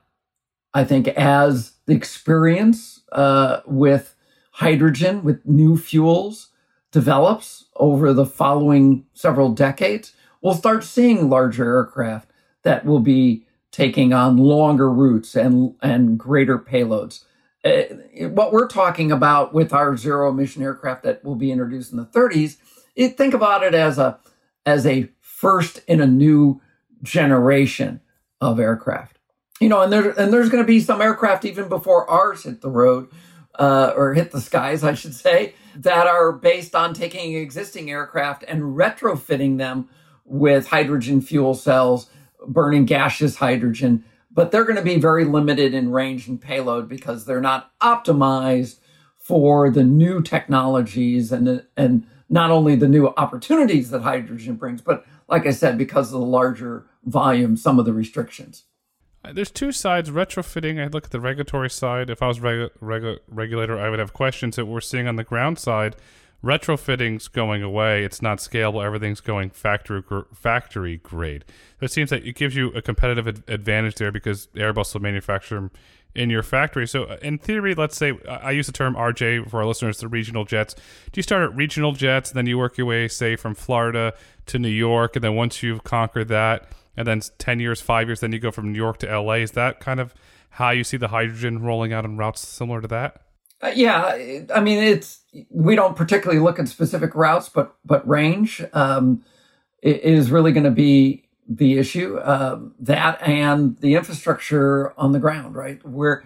I 0.72 0.84
think 0.84 1.08
as 1.08 1.72
the 1.86 1.94
experience 1.94 3.02
uh, 3.12 3.60
with 3.66 4.14
hydrogen, 4.52 5.22
with 5.22 5.44
new 5.44 5.76
fuels, 5.76 6.48
develops 6.96 7.66
over 7.76 8.14
the 8.14 8.24
following 8.24 9.04
several 9.12 9.50
decades, 9.50 10.14
we'll 10.40 10.54
start 10.54 10.82
seeing 10.82 11.28
larger 11.28 11.62
aircraft 11.62 12.30
that 12.62 12.86
will 12.86 13.00
be 13.00 13.44
taking 13.70 14.14
on 14.14 14.38
longer 14.38 14.90
routes 14.90 15.36
and 15.36 15.74
and 15.82 16.18
greater 16.18 16.58
payloads. 16.58 17.24
Uh, 17.62 17.82
what 18.28 18.50
we're 18.50 18.66
talking 18.66 19.12
about 19.12 19.52
with 19.52 19.74
our 19.74 19.94
zero 19.94 20.30
emission 20.30 20.62
aircraft 20.62 21.02
that 21.02 21.22
will 21.22 21.34
be 21.34 21.52
introduced 21.52 21.92
in 21.92 21.98
the 21.98 22.06
30s, 22.06 22.56
it, 22.94 23.18
think 23.18 23.34
about 23.34 23.62
it 23.62 23.74
as 23.74 23.98
a 23.98 24.18
as 24.64 24.86
a 24.86 25.10
first 25.20 25.82
in 25.86 26.00
a 26.00 26.06
new 26.06 26.62
generation 27.02 28.00
of 28.40 28.58
aircraft. 28.58 29.18
You 29.60 29.68
know, 29.68 29.82
and 29.82 29.92
there 29.92 30.18
and 30.18 30.32
there's 30.32 30.48
going 30.48 30.64
to 30.64 30.66
be 30.66 30.80
some 30.80 31.02
aircraft 31.02 31.44
even 31.44 31.68
before 31.68 32.08
ours 32.08 32.44
hit 32.44 32.62
the 32.62 32.70
road 32.70 33.10
uh, 33.58 33.92
or 33.94 34.14
hit 34.14 34.30
the 34.30 34.40
skies, 34.40 34.82
I 34.82 34.94
should 34.94 35.14
say, 35.14 35.52
that 35.82 36.06
are 36.06 36.32
based 36.32 36.74
on 36.74 36.94
taking 36.94 37.34
existing 37.34 37.90
aircraft 37.90 38.44
and 38.48 38.62
retrofitting 38.76 39.58
them 39.58 39.88
with 40.24 40.68
hydrogen 40.68 41.20
fuel 41.20 41.54
cells, 41.54 42.10
burning 42.46 42.84
gaseous 42.84 43.36
hydrogen 43.36 44.04
but 44.36 44.50
they're 44.52 44.64
going 44.64 44.76
to 44.76 44.82
be 44.82 45.00
very 45.00 45.24
limited 45.24 45.72
in 45.72 45.90
range 45.90 46.28
and 46.28 46.40
payload 46.40 46.88
because 46.88 47.24
they're 47.24 47.40
not 47.40 47.72
optimized 47.80 48.76
for 49.16 49.70
the 49.70 49.82
new 49.82 50.22
technologies 50.22 51.32
and 51.32 51.64
and 51.76 52.06
not 52.28 52.50
only 52.50 52.76
the 52.76 52.86
new 52.86 53.08
opportunities 53.16 53.90
that 53.90 54.02
hydrogen 54.02 54.56
brings, 54.56 54.82
but 54.82 55.06
like 55.28 55.46
I 55.46 55.52
said, 55.52 55.78
because 55.78 56.12
of 56.12 56.20
the 56.20 56.26
larger 56.26 56.86
volume, 57.04 57.56
some 57.56 57.78
of 57.78 57.86
the 57.86 57.92
restrictions. 57.92 58.64
Uh, 59.26 59.32
there's 59.32 59.50
two 59.50 59.72
sides 59.72 60.10
retrofitting. 60.10 60.82
I 60.82 60.86
look 60.88 61.06
at 61.06 61.10
the 61.10 61.20
regulatory 61.20 61.70
side. 61.70 62.10
If 62.10 62.22
I 62.22 62.28
was 62.28 62.38
regu- 62.38 62.70
regu- 62.82 63.18
regulator, 63.28 63.78
I 63.78 63.90
would 63.90 63.98
have 63.98 64.12
questions 64.12 64.56
that 64.56 64.66
we're 64.66 64.80
seeing 64.80 65.08
on 65.08 65.16
the 65.16 65.24
ground 65.24 65.58
side 65.58 65.96
retrofitting's 66.44 67.28
going 67.28 67.62
away. 67.62 68.04
It's 68.04 68.22
not 68.22 68.38
scalable. 68.38 68.84
Everything's 68.84 69.20
going 69.20 69.50
factory 69.50 70.02
gr- 70.02 70.20
factory 70.32 70.98
grade. 70.98 71.44
So 71.80 71.84
it 71.84 71.90
seems 71.90 72.10
that 72.10 72.24
it 72.24 72.36
gives 72.36 72.54
you 72.54 72.68
a 72.68 72.82
competitive 72.82 73.26
ad- 73.26 73.42
advantage 73.48 73.96
there 73.96 74.12
because 74.12 74.46
Airbus 74.54 74.94
will 74.94 75.02
manufacture 75.02 75.70
in 76.14 76.30
your 76.30 76.42
factory. 76.42 76.86
So 76.86 77.04
uh, 77.04 77.16
in 77.20 77.38
theory, 77.38 77.74
let's 77.74 77.96
say 77.96 78.18
I 78.28 78.52
use 78.52 78.66
the 78.66 78.72
term 78.72 78.94
RJ 78.94 79.50
for 79.50 79.58
our 79.60 79.66
listeners, 79.66 79.98
the 79.98 80.08
regional 80.08 80.44
jets. 80.44 80.74
Do 80.74 81.18
you 81.18 81.22
start 81.22 81.42
at 81.42 81.56
regional 81.56 81.92
jets, 81.92 82.30
and 82.30 82.38
then 82.38 82.46
you 82.46 82.58
work 82.58 82.78
your 82.78 82.86
way, 82.86 83.08
say, 83.08 83.36
from 83.36 83.54
Florida 83.54 84.14
to 84.46 84.58
New 84.58 84.68
York, 84.68 85.16
and 85.16 85.24
then 85.24 85.34
once 85.34 85.62
you've 85.62 85.84
conquered 85.84 86.28
that, 86.28 86.68
and 86.96 87.06
then 87.06 87.20
ten 87.38 87.60
years, 87.60 87.80
five 87.80 88.08
years, 88.08 88.20
then 88.20 88.32
you 88.32 88.38
go 88.38 88.50
from 88.50 88.72
New 88.72 88.78
York 88.78 88.98
to 88.98 89.18
LA. 89.18 89.34
Is 89.34 89.52
that 89.52 89.80
kind 89.80 90.00
of 90.00 90.14
how 90.50 90.70
you 90.70 90.84
see 90.84 90.96
the 90.96 91.08
hydrogen 91.08 91.62
rolling 91.62 91.92
out 91.92 92.04
on 92.04 92.16
routes 92.16 92.46
similar 92.46 92.80
to 92.80 92.88
that? 92.88 93.22
Uh, 93.62 93.72
yeah, 93.74 94.44
I 94.54 94.60
mean 94.60 94.82
it's 94.82 95.20
we 95.50 95.76
don't 95.76 95.96
particularly 95.96 96.40
look 96.40 96.58
at 96.58 96.68
specific 96.68 97.14
routes, 97.14 97.48
but 97.48 97.74
but 97.84 98.06
range 98.06 98.62
um, 98.72 99.24
is 99.82 100.30
really 100.30 100.52
going 100.52 100.64
to 100.64 100.70
be 100.70 101.24
the 101.48 101.78
issue. 101.78 102.16
Uh, 102.18 102.60
that 102.80 103.20
and 103.22 103.78
the 103.78 103.94
infrastructure 103.94 104.92
on 104.98 105.12
the 105.12 105.18
ground, 105.18 105.54
right? 105.54 105.84
Where 105.86 106.24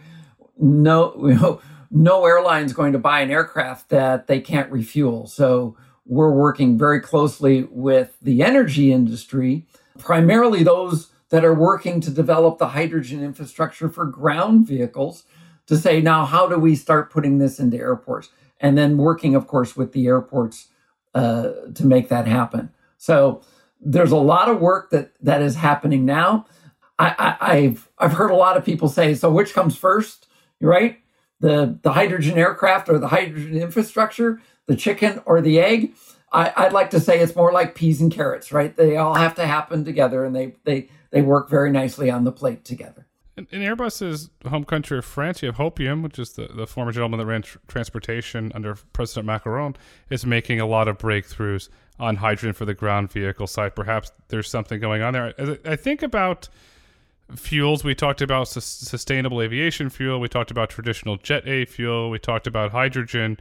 no 0.59 1.15
you 1.17 1.35
know, 1.41 1.61
no 1.91 2.25
airline's 2.25 2.73
going 2.73 2.93
to 2.93 2.99
buy 2.99 3.21
an 3.21 3.31
aircraft 3.31 3.89
that 3.91 4.27
they 4.27 4.41
can't 4.41 4.71
refuel. 4.71 5.27
So 5.27 5.77
we're 6.07 6.33
working 6.33 6.79
very 6.79 7.01
closely 7.01 7.65
with 7.71 8.17
the 8.21 8.43
energy 8.43 8.93
industry, 8.93 9.67
primarily 10.03 10.63
those 10.63 11.11
that 11.31 11.45
are 11.45 11.55
working 11.55 12.01
to 12.01 12.11
develop 12.11 12.59
the 12.59 12.69
hydrogen 12.69 13.23
infrastructure 13.23 13.89
for 13.89 14.05
ground 14.05 14.67
vehicles 14.67 15.25
to 15.67 15.77
say, 15.77 16.01
now, 16.01 16.25
how 16.25 16.49
do 16.49 16.59
we 16.59 16.75
start 16.75 17.11
putting 17.11 17.39
this 17.39 17.61
into 17.61 17.77
airports? 17.77 18.31
And 18.61 18.77
then 18.77 18.97
working, 18.97 19.35
of 19.35 19.47
course, 19.47 19.77
with 19.77 19.93
the 19.93 20.07
airports 20.07 20.69
uh, 21.15 21.51
to 21.75 21.87
make 21.87 22.09
that 22.09 22.27
happen. 22.27 22.71
So 22.99 23.43
there's 23.81 24.13
a 24.13 24.17
lot 24.17 24.49
of 24.49 24.61
work 24.61 24.91
that 24.91 25.13
that 25.23 25.41
is 25.41 25.57
happening 25.57 26.05
now. 26.05 26.47
I, 26.99 27.37
I, 27.41 27.61
have 27.61 27.89
I've 27.99 28.13
heard 28.13 28.31
a 28.31 28.37
lot 28.37 28.59
of 28.59 28.65
people 28.65 28.89
say, 28.89 29.15
so 29.15 29.31
which 29.31 29.55
comes 29.55 29.75
first, 29.77 30.27
right? 30.61 30.99
The 31.41 31.79
the 31.83 31.93
hydrogen 31.93 32.37
aircraft 32.37 32.91
or 32.91 32.99
the 32.99 33.09
hydrogen 33.09 33.57
infrastructure, 33.57 34.41
the 34.67 34.77
chicken 34.77 35.23
or 35.25 35.41
the 35.41 35.59
egg? 35.61 35.95
I, 36.33 36.53
I'd 36.57 36.73
like 36.73 36.91
to 36.91 37.01
say 37.01 37.19
it's 37.19 37.35
more 37.35 37.53
like 37.53 37.75
peas 37.75 38.01
and 38.01 38.13
carrots, 38.13 38.53
right? 38.53 38.77
They 38.77 38.97
all 38.97 39.15
have 39.15 39.35
to 39.37 39.47
happen 39.47 39.85
together, 39.85 40.25
and 40.25 40.35
they 40.35 40.55
they 40.65 40.89
they 41.11 41.23
work 41.23 41.51
very 41.51 41.71
nicely 41.71 42.11
on 42.11 42.25
the 42.25 42.33
plate 42.33 42.65
together 42.65 43.07
In, 43.37 43.49
in 43.51 43.63
Airbus's 43.63 44.31
home 44.49 44.65
country 44.65 44.97
of 44.99 45.05
France, 45.05 45.43
you 45.43 45.47
have 45.47 45.57
Hopium, 45.57 46.03
which 46.03 46.19
is 46.19 46.33
the, 46.35 46.47
the 46.47 46.67
former 46.67 46.93
gentleman 46.93 47.19
that 47.19 47.27
ran 47.27 47.43
tr- 47.43 47.59
transportation 47.67 48.53
under 48.55 48.77
President 48.93 49.27
Macron, 49.27 49.75
is 50.09 50.25
making 50.25 50.61
a 50.61 50.67
lot 50.67 50.87
of 50.89 50.99
breakthroughs 50.99 51.69
on 51.99 52.17
hydrogen 52.17 52.53
for 52.53 52.65
the 52.65 52.75
ground 52.75 53.11
vehicle 53.11 53.47
side. 53.47 53.75
Perhaps 53.75 54.13
there's 54.29 54.49
something 54.49 54.81
going 54.81 55.03
on 55.03 55.13
there. 55.13 55.35
As 55.39 55.59
I 55.65 55.77
think 55.77 56.03
about 56.03 56.49
fuels, 57.35 57.85
we 57.85 57.95
talked 57.95 58.23
about 58.23 58.49
su- 58.49 58.61
sustainable 58.61 59.43
aviation 59.43 59.91
fuel, 59.91 60.21
we 60.21 60.29
talked 60.29 60.51
about 60.51 60.71
traditional 60.71 61.17
jet 61.17 61.47
A 61.47 61.65
fuel, 61.65 62.11
we 62.11 62.19
talked 62.19 62.47
about 62.47 62.71
hydrogen. 62.73 63.39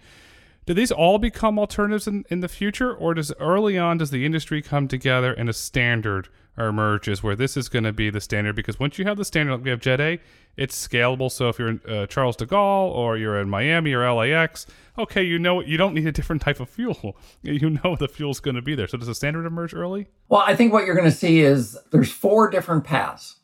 Do 0.69 0.75
these 0.75 0.91
all 0.91 1.17
become 1.17 1.57
alternatives 1.57 2.05
in, 2.05 2.25
in 2.29 2.41
the 2.41 2.47
future, 2.47 2.93
or 2.93 3.15
does 3.15 3.33
early 3.39 3.75
on 3.75 3.97
does 3.97 4.11
the 4.11 4.23
industry 4.23 4.61
come 4.61 4.87
together 4.87 5.33
and 5.33 5.49
a 5.49 5.53
standard 5.53 6.29
emerges 6.59 7.23
where 7.23 7.35
this 7.35 7.57
is 7.57 7.69
going 7.69 7.85
to 7.85 7.91
be 7.91 8.11
the 8.11 8.21
standard? 8.21 8.55
Because 8.55 8.79
once 8.79 8.99
you 8.99 9.05
have 9.05 9.17
the 9.17 9.25
standard, 9.25 9.53
like 9.53 9.63
we 9.63 9.71
have 9.71 9.79
Jet 9.79 9.99
A, 9.99 10.19
it's 10.57 10.87
scalable. 10.87 11.31
So 11.31 11.49
if 11.49 11.57
you're 11.57 11.69
in 11.69 11.81
uh, 11.89 12.05
Charles 12.05 12.35
de 12.35 12.45
Gaulle 12.45 12.91
or 12.91 13.17
you're 13.17 13.41
in 13.41 13.49
Miami 13.49 13.93
or 13.93 14.07
LAX, 14.13 14.67
okay, 14.95 15.23
you 15.23 15.39
know 15.39 15.59
you 15.59 15.75
don't 15.75 15.95
need 15.95 16.05
a 16.05 16.11
different 16.11 16.43
type 16.43 16.59
of 16.59 16.69
fuel. 16.69 17.17
You 17.41 17.71
know 17.71 17.95
the 17.95 18.07
fuel's 18.07 18.39
going 18.39 18.53
to 18.55 18.61
be 18.61 18.75
there. 18.75 18.87
So 18.87 18.99
does 18.99 19.07
the 19.07 19.15
standard 19.15 19.47
emerge 19.47 19.73
early? 19.73 20.05
Well, 20.27 20.43
I 20.45 20.55
think 20.55 20.71
what 20.71 20.85
you're 20.85 20.93
going 20.93 21.09
to 21.09 21.17
see 21.17 21.39
is 21.39 21.79
there's 21.89 22.11
four 22.11 22.47
different 22.47 22.83
paths. 22.83 23.37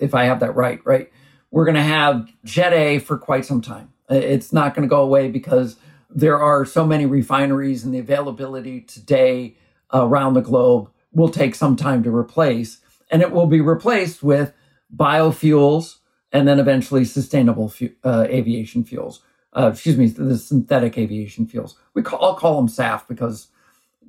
If 0.00 0.14
I 0.14 0.26
have 0.26 0.38
that 0.38 0.54
right, 0.54 0.78
right, 0.84 1.10
we're 1.50 1.64
going 1.64 1.74
to 1.74 1.82
have 1.82 2.30
Jet 2.44 2.72
A 2.72 3.00
for 3.00 3.18
quite 3.18 3.44
some 3.44 3.60
time. 3.60 3.92
It's 4.08 4.52
not 4.52 4.76
going 4.76 4.88
to 4.88 4.88
go 4.88 5.02
away 5.02 5.30
because 5.30 5.74
there 6.14 6.40
are 6.40 6.64
so 6.64 6.84
many 6.84 7.06
refineries 7.06 7.84
and 7.84 7.94
the 7.94 7.98
availability 7.98 8.80
today 8.80 9.56
around 9.92 10.34
the 10.34 10.40
globe 10.40 10.90
will 11.12 11.28
take 11.28 11.54
some 11.54 11.76
time 11.76 12.02
to 12.02 12.14
replace. 12.14 12.78
And 13.10 13.22
it 13.22 13.32
will 13.32 13.46
be 13.46 13.60
replaced 13.60 14.22
with 14.22 14.52
biofuels 14.94 15.96
and 16.32 16.46
then 16.46 16.58
eventually 16.58 17.04
sustainable 17.04 17.68
fu- 17.68 17.94
uh, 18.04 18.26
aviation 18.28 18.84
fuels. 18.84 19.22
Uh, 19.52 19.70
excuse 19.72 19.96
me, 19.96 20.06
the 20.06 20.38
synthetic 20.38 20.96
aviation 20.96 21.46
fuels. 21.46 21.76
We 21.94 22.02
call, 22.02 22.22
I'll 22.22 22.36
call 22.36 22.56
them 22.56 22.68
SAF 22.68 23.08
because 23.08 23.48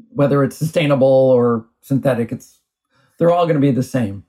whether 0.10 0.44
it's 0.44 0.56
sustainable 0.56 1.08
or 1.08 1.66
synthetic, 1.82 2.32
it's 2.32 2.60
they're 3.18 3.32
all 3.32 3.46
going 3.46 3.56
to 3.56 3.62
be 3.62 3.72
the 3.72 3.82
same, 3.82 4.24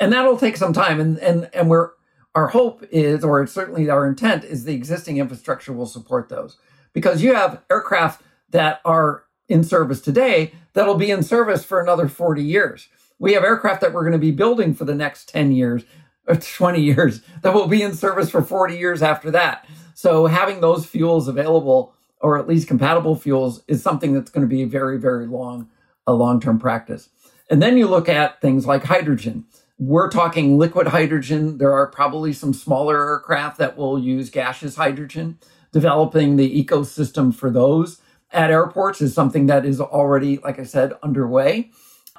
and 0.00 0.12
that'll 0.12 0.36
take 0.36 0.56
some 0.56 0.72
time. 0.72 0.98
And 0.98 1.18
and 1.18 1.48
and 1.52 1.70
we're 1.70 1.90
our 2.34 2.48
hope 2.48 2.84
is, 2.90 3.22
or 3.22 3.40
it's 3.42 3.52
certainly 3.52 3.88
our 3.88 4.04
intent, 4.06 4.42
is 4.42 4.64
the 4.64 4.74
existing 4.74 5.18
infrastructure 5.18 5.72
will 5.72 5.86
support 5.86 6.28
those 6.28 6.56
because 6.98 7.22
you 7.22 7.32
have 7.32 7.62
aircraft 7.70 8.22
that 8.50 8.80
are 8.84 9.22
in 9.48 9.62
service 9.62 10.00
today 10.00 10.50
that'll 10.72 10.96
be 10.96 11.12
in 11.12 11.22
service 11.22 11.64
for 11.64 11.80
another 11.80 12.08
40 12.08 12.42
years. 12.42 12.88
We 13.20 13.34
have 13.34 13.44
aircraft 13.44 13.82
that 13.82 13.92
we're 13.92 14.02
going 14.02 14.12
to 14.12 14.18
be 14.18 14.32
building 14.32 14.74
for 14.74 14.84
the 14.84 14.96
next 14.96 15.28
10 15.28 15.52
years 15.52 15.84
or 16.26 16.34
20 16.34 16.80
years 16.80 17.22
that 17.42 17.54
will 17.54 17.68
be 17.68 17.82
in 17.82 17.94
service 17.94 18.30
for 18.30 18.42
40 18.42 18.76
years 18.76 19.00
after 19.00 19.30
that. 19.30 19.64
So 19.94 20.26
having 20.26 20.60
those 20.60 20.86
fuels 20.86 21.28
available 21.28 21.94
or 22.20 22.36
at 22.36 22.48
least 22.48 22.66
compatible 22.66 23.14
fuels 23.14 23.62
is 23.68 23.80
something 23.80 24.12
that's 24.12 24.30
going 24.30 24.46
to 24.46 24.52
be 24.52 24.62
a 24.62 24.66
very, 24.66 24.98
very 24.98 25.28
long, 25.28 25.68
a 26.04 26.12
long-term 26.12 26.58
practice. 26.58 27.10
And 27.48 27.62
then 27.62 27.78
you 27.78 27.86
look 27.86 28.08
at 28.08 28.40
things 28.40 28.66
like 28.66 28.84
hydrogen. 28.84 29.46
We're 29.78 30.10
talking 30.10 30.58
liquid 30.58 30.88
hydrogen. 30.88 31.58
There 31.58 31.72
are 31.72 31.86
probably 31.86 32.32
some 32.32 32.52
smaller 32.52 32.96
aircraft 32.96 33.58
that 33.58 33.76
will 33.76 34.00
use 34.00 34.30
gaseous 34.30 34.74
hydrogen. 34.74 35.38
Developing 35.72 36.36
the 36.36 36.64
ecosystem 36.64 37.34
for 37.34 37.50
those 37.50 38.00
at 38.30 38.50
airports 38.50 39.00
is 39.00 39.14
something 39.14 39.46
that 39.46 39.64
is 39.64 39.80
already, 39.80 40.38
like 40.38 40.58
I 40.58 40.64
said, 40.64 40.92
underway. 41.02 41.70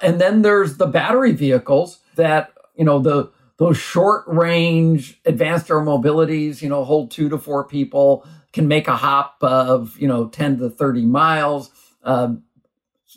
And 0.02 0.20
then 0.20 0.42
there's 0.42 0.76
the 0.76 0.86
battery 0.86 1.32
vehicles 1.32 2.00
that, 2.16 2.52
you 2.74 2.84
know, 2.84 2.98
the 2.98 3.30
those 3.58 3.76
short 3.76 4.24
range 4.26 5.20
advanced 5.26 5.70
air 5.70 5.80
mobilities, 5.80 6.62
you 6.62 6.68
know, 6.68 6.82
hold 6.82 7.10
two 7.10 7.28
to 7.28 7.36
four 7.36 7.62
people, 7.62 8.26
can 8.54 8.66
make 8.66 8.88
a 8.88 8.96
hop 8.96 9.36
of, 9.42 9.98
you 9.98 10.08
know, 10.08 10.28
10 10.28 10.58
to 10.58 10.70
30 10.70 11.04
miles, 11.04 11.70
uh, 12.02 12.32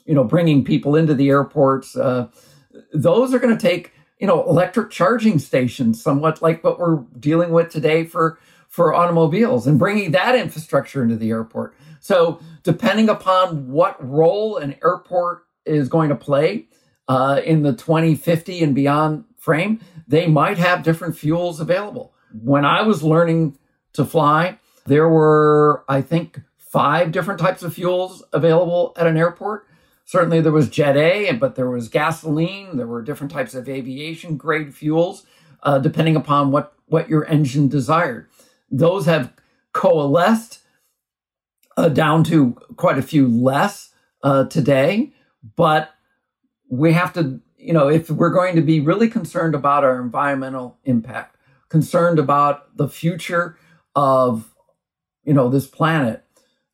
you 0.05 0.13
know, 0.13 0.25
bringing 0.25 0.65
people 0.65 0.97
into 0.97 1.13
the 1.13 1.29
airports. 1.29 1.95
Uh, 1.95 2.27
those 2.93 3.33
are 3.33 3.39
going 3.39 3.57
to 3.57 3.61
take, 3.61 3.93
you 4.19 4.27
know, 4.27 4.43
electric 4.43 4.91
charging 4.91 5.39
stations, 5.39 6.03
somewhat 6.03 6.41
like 6.41 6.61
what 6.61 6.77
we're 6.77 7.03
dealing 7.17 7.51
with 7.51 7.69
today 7.69 8.03
for 8.03 8.37
for 8.73 8.91
automobiles 8.91 9.67
and 9.67 9.77
bringing 9.77 10.09
that 10.09 10.33
infrastructure 10.33 11.03
into 11.03 11.15
the 11.15 11.29
airport. 11.29 11.75
So, 11.99 12.39
depending 12.63 13.07
upon 13.07 13.69
what 13.69 13.95
role 14.03 14.57
an 14.57 14.75
airport 14.83 15.43
is 15.63 15.89
going 15.89 16.09
to 16.09 16.15
play 16.15 16.69
uh, 17.07 17.39
in 17.45 17.61
the 17.61 17.73
2050 17.73 18.63
and 18.63 18.73
beyond 18.73 19.25
frame, 19.37 19.79
they 20.07 20.25
might 20.25 20.57
have 20.57 20.81
different 20.81 21.15
fuels 21.15 21.59
available. 21.59 22.15
When 22.31 22.65
I 22.65 22.81
was 22.81 23.03
learning 23.03 23.59
to 23.93 24.05
fly, 24.05 24.57
there 24.87 25.07
were, 25.07 25.85
I 25.87 26.01
think, 26.01 26.41
five 26.57 27.11
different 27.11 27.39
types 27.39 27.61
of 27.61 27.75
fuels 27.75 28.23
available 28.33 28.93
at 28.97 29.05
an 29.05 29.17
airport. 29.17 29.67
Certainly, 30.05 30.41
there 30.41 30.51
was 30.51 30.67
Jet 30.67 30.97
A, 30.97 31.33
but 31.33 31.53
there 31.53 31.69
was 31.69 31.89
gasoline. 31.89 32.77
There 32.77 32.87
were 32.87 33.03
different 33.03 33.31
types 33.31 33.53
of 33.53 33.69
aviation 33.69 34.35
grade 34.35 34.73
fuels, 34.73 35.27
uh, 35.61 35.77
depending 35.77 36.15
upon 36.15 36.49
what, 36.49 36.73
what 36.87 37.07
your 37.07 37.23
engine 37.27 37.67
desired 37.67 38.29
those 38.73 39.05
have 39.05 39.31
coalesced 39.71 40.59
uh, 41.77 41.89
down 41.89 42.23
to 42.25 42.53
quite 42.75 42.97
a 42.97 43.03
few 43.03 43.27
less 43.27 43.91
uh, 44.23 44.45
today. 44.45 45.13
But 45.55 45.91
we 46.69 46.93
have 46.93 47.13
to, 47.13 47.39
you 47.57 47.73
know, 47.73 47.87
if 47.87 48.09
we're 48.09 48.33
going 48.33 48.55
to 48.55 48.61
be 48.61 48.79
really 48.79 49.09
concerned 49.09 49.55
about 49.55 49.83
our 49.83 50.01
environmental 50.01 50.79
impact, 50.83 51.37
concerned 51.69 52.19
about 52.19 52.75
the 52.77 52.89
future 52.89 53.57
of, 53.95 54.53
you 55.23 55.33
know, 55.33 55.49
this 55.49 55.67
planet, 55.67 56.23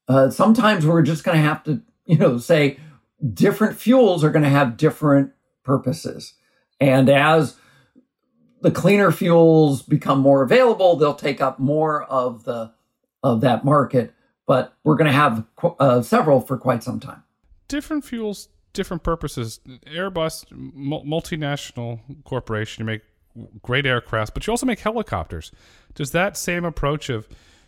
uh, 0.08 0.30
sometimes 0.30 0.86
we're 0.86 1.02
just 1.02 1.24
going 1.24 1.38
to 1.38 1.44
have 1.44 1.64
to, 1.64 1.82
you 2.06 2.18
know, 2.18 2.38
say 2.38 2.80
different 3.34 3.78
fuels 3.78 4.24
are 4.24 4.32
going 4.32 4.44
to 4.44 4.50
have 4.50 4.78
different 4.78 5.32
purposes. 5.64 6.36
And 6.80 7.10
as 7.10 7.56
the 8.62 8.72
cleaner 8.72 9.12
fuels 9.12 9.82
become 9.82 10.20
more 10.20 10.42
available, 10.42 10.96
they'll 10.96 11.14
take 11.14 11.42
up 11.42 11.60
more 11.60 12.04
of 12.04 12.44
the 12.44 12.72
of 13.24 13.42
that 13.42 13.66
market. 13.66 14.14
But 14.46 14.74
we're 14.84 14.96
going 14.96 15.12
to 15.12 15.14
have 15.14 15.46
uh, 15.80 16.02
several 16.02 16.42
for 16.42 16.58
quite 16.58 16.84
some 16.84 17.00
time. 17.00 17.24
Different 17.68 18.04
fuels, 18.04 18.50
different 18.74 19.04
purposes. 19.04 19.60
Airbus, 19.86 20.46
multinational 20.76 22.00
corporation, 22.24 22.82
you 22.82 22.86
make 22.86 23.02
great 23.62 23.86
aircraft, 23.86 24.34
but 24.34 24.48
you 24.48 24.52
also 24.52 24.66
make 24.66 24.80
helicopters. 24.80 25.52
Does 25.94 26.12
that 26.12 26.36
same 26.36 26.66
approach 26.66 27.10
of 27.10 27.28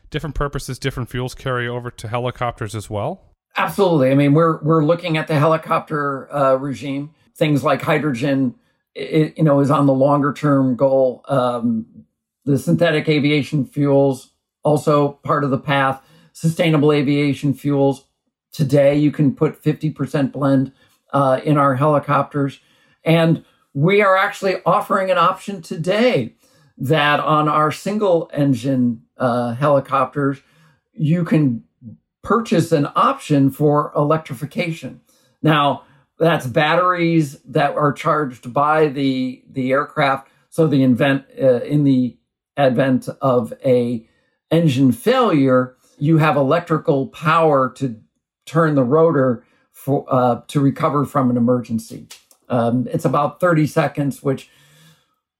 different 0.10 0.36
purposes, 0.36 0.80
different 0.80 1.10
fuels 1.10 1.36
carry 1.36 1.68
over 1.68 1.92
to 1.92 2.08
helicopters 2.08 2.74
as 2.76 2.90
well? 2.90 3.22
Absolutely. 3.58 4.12
I 4.12 4.16
mean, 4.16 4.34
we're 4.34 4.62
we're 4.62 4.84
looking 4.84 5.18
at 5.18 5.28
the 5.28 5.36
helicopter 5.36 6.34
uh, 6.34 6.56
regime. 6.56 7.14
Things 7.36 7.64
like 7.64 7.82
hydrogen 7.82 8.56
it, 8.96 9.38
you 9.38 9.44
know, 9.44 9.60
is 9.60 9.72
on 9.72 9.86
the 9.86 9.94
longer 9.94 10.34
term 10.34 10.76
goal. 10.76 11.24
Um, 11.28 11.86
the 12.46 12.58
synthetic 12.58 13.08
aviation 13.08 13.66
fuels 13.66 14.32
also 14.64 15.14
part 15.24 15.44
of 15.44 15.52
the 15.52 15.58
path. 15.58 16.02
Sustainable 16.34 16.92
aviation 16.92 17.54
fuels. 17.54 18.06
Today, 18.52 18.98
you 18.98 19.12
can 19.12 19.34
put 19.34 19.62
50% 19.62 20.32
blend 20.32 20.72
uh, 21.14 21.40
in 21.44 21.58
our 21.58 21.76
helicopters. 21.76 22.60
And 23.04 23.46
we 23.74 24.02
are 24.02 24.18
actually 24.18 24.56
offering 24.66 25.10
an 25.10 25.18
option 25.18 25.62
today 25.62 26.36
that 26.78 27.20
on 27.20 27.48
our 27.48 27.72
single 27.72 28.30
engine 28.34 29.04
uh, 29.18 29.54
helicopters, 29.54 30.42
you 30.94 31.24
can 31.24 31.64
purchase 32.22 32.72
an 32.72 32.88
option 32.96 33.50
for 33.50 33.92
electrification. 33.96 35.02
Now, 35.42 35.84
that's 36.26 36.46
batteries 36.46 37.40
that 37.46 37.76
are 37.76 37.92
charged 37.92 38.54
by 38.54 38.88
the 38.88 39.44
the 39.50 39.72
aircraft. 39.72 40.30
So 40.50 40.68
the 40.68 40.84
invent 40.84 41.26
uh, 41.42 41.62
in 41.62 41.84
the 41.84 42.18
advent 42.56 43.10
of 43.22 43.54
a 43.66 44.08
engine 44.52 44.92
failure, 44.92 45.76
you 45.98 46.18
have 46.20 46.36
electrical 46.36 47.08
power 47.08 47.72
to 47.78 48.00
turn 48.46 48.76
the 48.76 48.84
rotor 48.84 49.44
for 49.72 50.06
uh, 50.10 50.42
to 50.48 50.60
recover 50.60 51.06
from 51.06 51.32
an 51.32 51.38
emergency. 51.38 52.08
Um, 52.50 52.88
it's 52.92 53.06
about 53.06 53.40
30 53.40 53.66
seconds, 53.66 54.22
which 54.22 54.50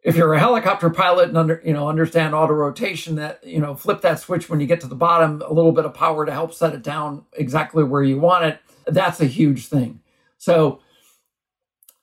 if 0.02 0.16
you're 0.16 0.34
a 0.34 0.40
helicopter 0.40 0.90
pilot 0.90 1.28
and 1.28 1.38
under, 1.38 1.62
you 1.64 1.74
know 1.74 1.90
understand 1.90 2.34
auto 2.34 2.54
rotation, 2.54 3.16
that 3.18 3.44
you 3.46 3.60
know 3.60 3.76
flip 3.76 4.02
that 4.02 4.20
switch 4.20 4.50
when 4.50 4.60
you 4.60 4.66
get 4.66 4.82
to 4.82 4.88
the 4.88 4.96
bottom, 4.96 5.44
a 5.46 5.54
little 5.54 5.74
bit 5.74 5.86
of 5.86 5.94
power 5.94 6.26
to 6.26 6.32
help 6.32 6.56
set 6.56 6.74
it 6.74 6.82
down 6.82 7.26
exactly 7.34 7.84
where 7.84 8.02
you 8.02 8.20
want 8.20 8.46
it. 8.46 8.60
That's 8.88 9.22
a 9.22 9.26
huge 9.26 9.68
thing. 9.68 10.00
So, 10.42 10.80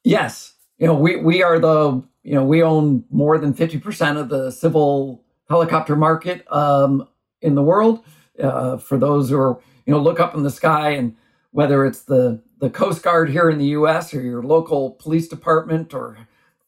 yes, 0.04 0.54
you 0.78 0.86
know, 0.86 0.94
we, 0.94 1.16
we 1.16 1.42
are 1.42 1.58
the, 1.58 2.04
you 2.22 2.34
know, 2.34 2.44
we 2.44 2.62
own 2.62 3.02
more 3.10 3.36
than 3.36 3.52
50% 3.52 4.16
of 4.16 4.28
the 4.28 4.52
civil 4.52 5.24
helicopter 5.48 5.96
market 5.96 6.46
um, 6.52 7.08
in 7.42 7.56
the 7.56 7.64
world. 7.64 8.04
Uh, 8.40 8.76
for 8.76 8.96
those 8.96 9.28
who 9.28 9.36
are, 9.40 9.58
you 9.86 9.92
know, 9.92 9.98
look 9.98 10.20
up 10.20 10.36
in 10.36 10.44
the 10.44 10.50
sky 10.50 10.90
and 10.90 11.16
whether 11.50 11.84
it's 11.84 12.02
the, 12.02 12.40
the 12.60 12.70
Coast 12.70 13.02
Guard 13.02 13.28
here 13.28 13.50
in 13.50 13.58
the 13.58 13.74
US 13.80 14.14
or 14.14 14.22
your 14.22 14.44
local 14.44 14.92
police 14.92 15.26
department 15.26 15.92
or, 15.92 16.16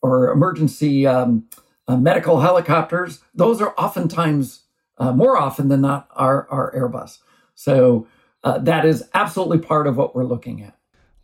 or 0.03 0.33
emergency 0.33 1.07
um, 1.07 1.47
uh, 1.87 1.97
medical 1.97 2.41
helicopters, 2.41 3.21
those 3.33 3.61
are 3.61 3.75
oftentimes, 3.79 4.63
uh, 4.99 5.13
more 5.13 5.37
often 5.37 5.69
than 5.69 5.83
not, 5.83 6.09
our, 6.17 6.49
our 6.49 6.75
Airbus. 6.75 7.19
So 7.55 8.09
uh, 8.43 8.59
that 8.59 8.85
is 8.85 9.09
absolutely 9.15 9.59
part 9.59 9.87
of 9.87 9.97
what 9.97 10.17
we're 10.17 10.25
looking 10.25 10.65
at. 10.65 10.75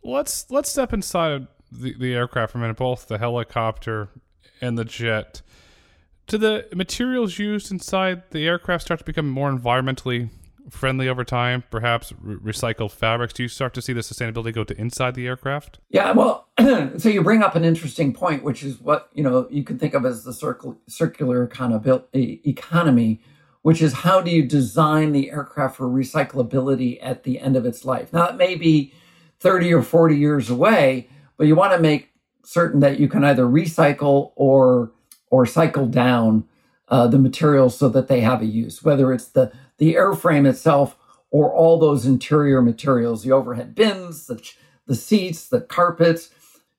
Let's 0.07 0.49
let's 0.49 0.69
step 0.69 0.93
inside 0.93 1.47
the, 1.69 1.93
the 1.99 2.13
aircraft 2.13 2.53
for 2.53 2.59
a 2.59 2.61
minute, 2.61 2.77
both 2.77 3.09
the 3.09 3.17
helicopter 3.17 4.07
and 4.61 4.77
the 4.77 4.85
jet. 4.85 5.41
Do 6.27 6.37
the 6.37 6.65
materials 6.73 7.37
used 7.37 7.71
inside 7.71 8.23
the 8.31 8.47
aircraft 8.47 8.83
start 8.83 8.99
to 8.99 9.05
become 9.05 9.29
more 9.29 9.51
environmentally 9.51 10.29
friendly 10.69 11.09
over 11.09 11.25
time? 11.25 11.65
Perhaps 11.69 12.13
re- 12.21 12.53
recycled 12.53 12.91
fabrics. 12.91 13.33
Do 13.33 13.43
you 13.43 13.49
start 13.49 13.73
to 13.73 13.81
see 13.81 13.91
the 13.91 13.99
sustainability 13.99 14.53
go 14.53 14.63
to 14.63 14.79
inside 14.79 15.13
the 15.13 15.27
aircraft? 15.27 15.79
Yeah, 15.89 16.13
well, 16.13 16.47
so 16.97 17.09
you 17.09 17.21
bring 17.21 17.43
up 17.43 17.55
an 17.57 17.65
interesting 17.65 18.13
point, 18.13 18.43
which 18.43 18.63
is 18.63 18.79
what 18.79 19.09
you 19.13 19.23
know 19.23 19.45
you 19.49 19.65
can 19.65 19.77
think 19.77 19.93
of 19.93 20.05
as 20.05 20.23
the 20.23 20.31
circle, 20.31 20.79
circular 20.87 21.43
economy, 21.43 23.21
which 23.61 23.81
is 23.81 23.91
how 23.91 24.21
do 24.21 24.31
you 24.31 24.43
design 24.43 25.11
the 25.11 25.31
aircraft 25.31 25.75
for 25.75 25.87
recyclability 25.87 26.97
at 27.01 27.23
the 27.23 27.41
end 27.41 27.57
of 27.57 27.65
its 27.65 27.83
life? 27.83 28.13
Now, 28.13 28.29
it 28.29 28.37
may 28.37 28.55
be 28.55 28.93
30 29.39 29.73
or 29.73 29.81
40 29.81 30.15
years 30.15 30.49
away, 30.49 31.09
but 31.37 31.47
you 31.47 31.55
want 31.55 31.73
to 31.73 31.79
make 31.79 32.11
certain 32.43 32.79
that 32.79 32.99
you 32.99 33.07
can 33.07 33.23
either 33.23 33.45
recycle 33.45 34.31
or 34.35 34.91
or 35.29 35.45
cycle 35.45 35.85
down 35.85 36.45
uh, 36.87 37.05
the 37.07 37.19
materials 37.19 37.77
so 37.77 37.89
that 37.89 38.07
they 38.07 38.21
have 38.21 38.41
a 38.41 38.45
use, 38.45 38.83
whether 38.83 39.11
it's 39.13 39.27
the 39.27 39.51
the 39.77 39.93
airframe 39.95 40.47
itself 40.47 40.97
or 41.29 41.53
all 41.53 41.77
those 41.77 42.05
interior 42.05 42.61
materials, 42.61 43.23
the 43.23 43.31
overhead 43.31 43.75
bins, 43.75 44.27
the, 44.27 44.41
the 44.85 44.95
seats, 44.95 45.49
the 45.49 45.61
carpets. 45.61 46.29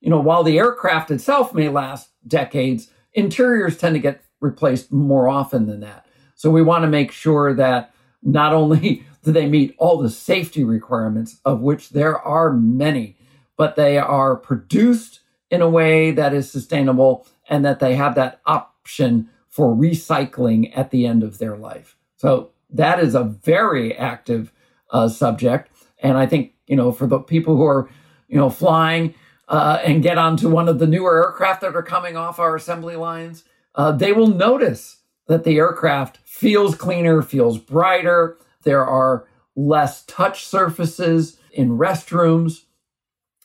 You 0.01 0.11
know, 0.11 0.21
while 0.21 0.43
the 0.43 0.59
aircraft 0.59 1.11
itself 1.11 1.53
may 1.53 1.69
last 1.69 2.11
decades, 2.27 2.91
interiors 3.13 3.77
tend 3.77 3.95
to 3.95 4.01
get 4.01 4.23
replaced 4.41 4.93
more 4.93 5.29
often 5.29 5.67
than 5.67 5.81
that. 5.81 6.07
So 6.35 6.51
we 6.51 6.63
want 6.63 6.83
to 6.83 6.89
make 6.89 7.13
sure 7.13 7.53
that 7.55 7.93
not 8.23 8.53
only 8.55 9.05
do 9.29 9.33
they 9.33 9.47
meet 9.47 9.75
all 9.77 9.99
the 9.99 10.09
safety 10.09 10.65
requirements, 10.65 11.39
of 11.45 11.61
which 11.61 11.91
there 11.91 12.19
are 12.19 12.51
many, 12.51 13.19
but 13.59 13.77
they 13.77 13.99
are 13.99 14.35
produced 14.35 15.21
in 15.51 15.61
a 15.61 15.69
way 15.69 16.11
that 16.11 16.33
is 16.33 16.51
sustainable 16.51 17.27
and 17.47 17.63
that 17.63 17.79
they 17.79 17.95
have 17.95 18.15
that 18.15 18.41
option 18.47 19.29
for 19.51 19.75
recycling 19.75 20.73
at 20.75 20.91
the 20.91 21.05
end 21.05 21.23
of 21.23 21.37
their 21.37 21.59
life. 21.59 21.95
So 22.17 22.53
that 22.71 23.01
is 23.01 23.15
a 23.15 23.25
very 23.25 23.95
active 23.95 24.51
uh, 24.91 25.09
subject. 25.09 25.71
And 25.99 26.17
I 26.17 26.25
think, 26.25 26.55
you 26.67 26.77
know, 26.77 26.91
for 26.91 27.07
the 27.07 27.19
people 27.19 27.55
who 27.55 27.67
are, 27.67 27.91
you 28.29 28.39
know, 28.39 28.49
flying 28.49 29.15
uh, 29.49 29.79
and 29.85 30.03
get 30.03 30.17
onto 30.17 30.49
one 30.49 30.71
of 30.71 30.79
the 30.79 30.87
newer 30.87 31.23
aircraft 31.23 31.61
that 31.61 31.77
are 31.77 31.83
coming 31.83 32.17
off 32.17 32.39
our 32.39 32.57
assembly 32.57 32.97
lines, 32.97 33.45
uh, 33.75 33.93
they 33.93 34.13
will 34.13 34.29
notice 34.29 35.01
that 35.27 35.45
the 35.45 35.59
aircraft 35.59 36.17
feels 36.25 36.75
cleaner, 36.75 37.21
feels 37.21 37.59
brighter. 37.59 38.39
There 38.69 38.85
are 38.85 39.27
less 39.57 40.05
touch 40.05 40.45
surfaces 40.45 41.39
in 41.53 41.79
restrooms. 41.79 42.65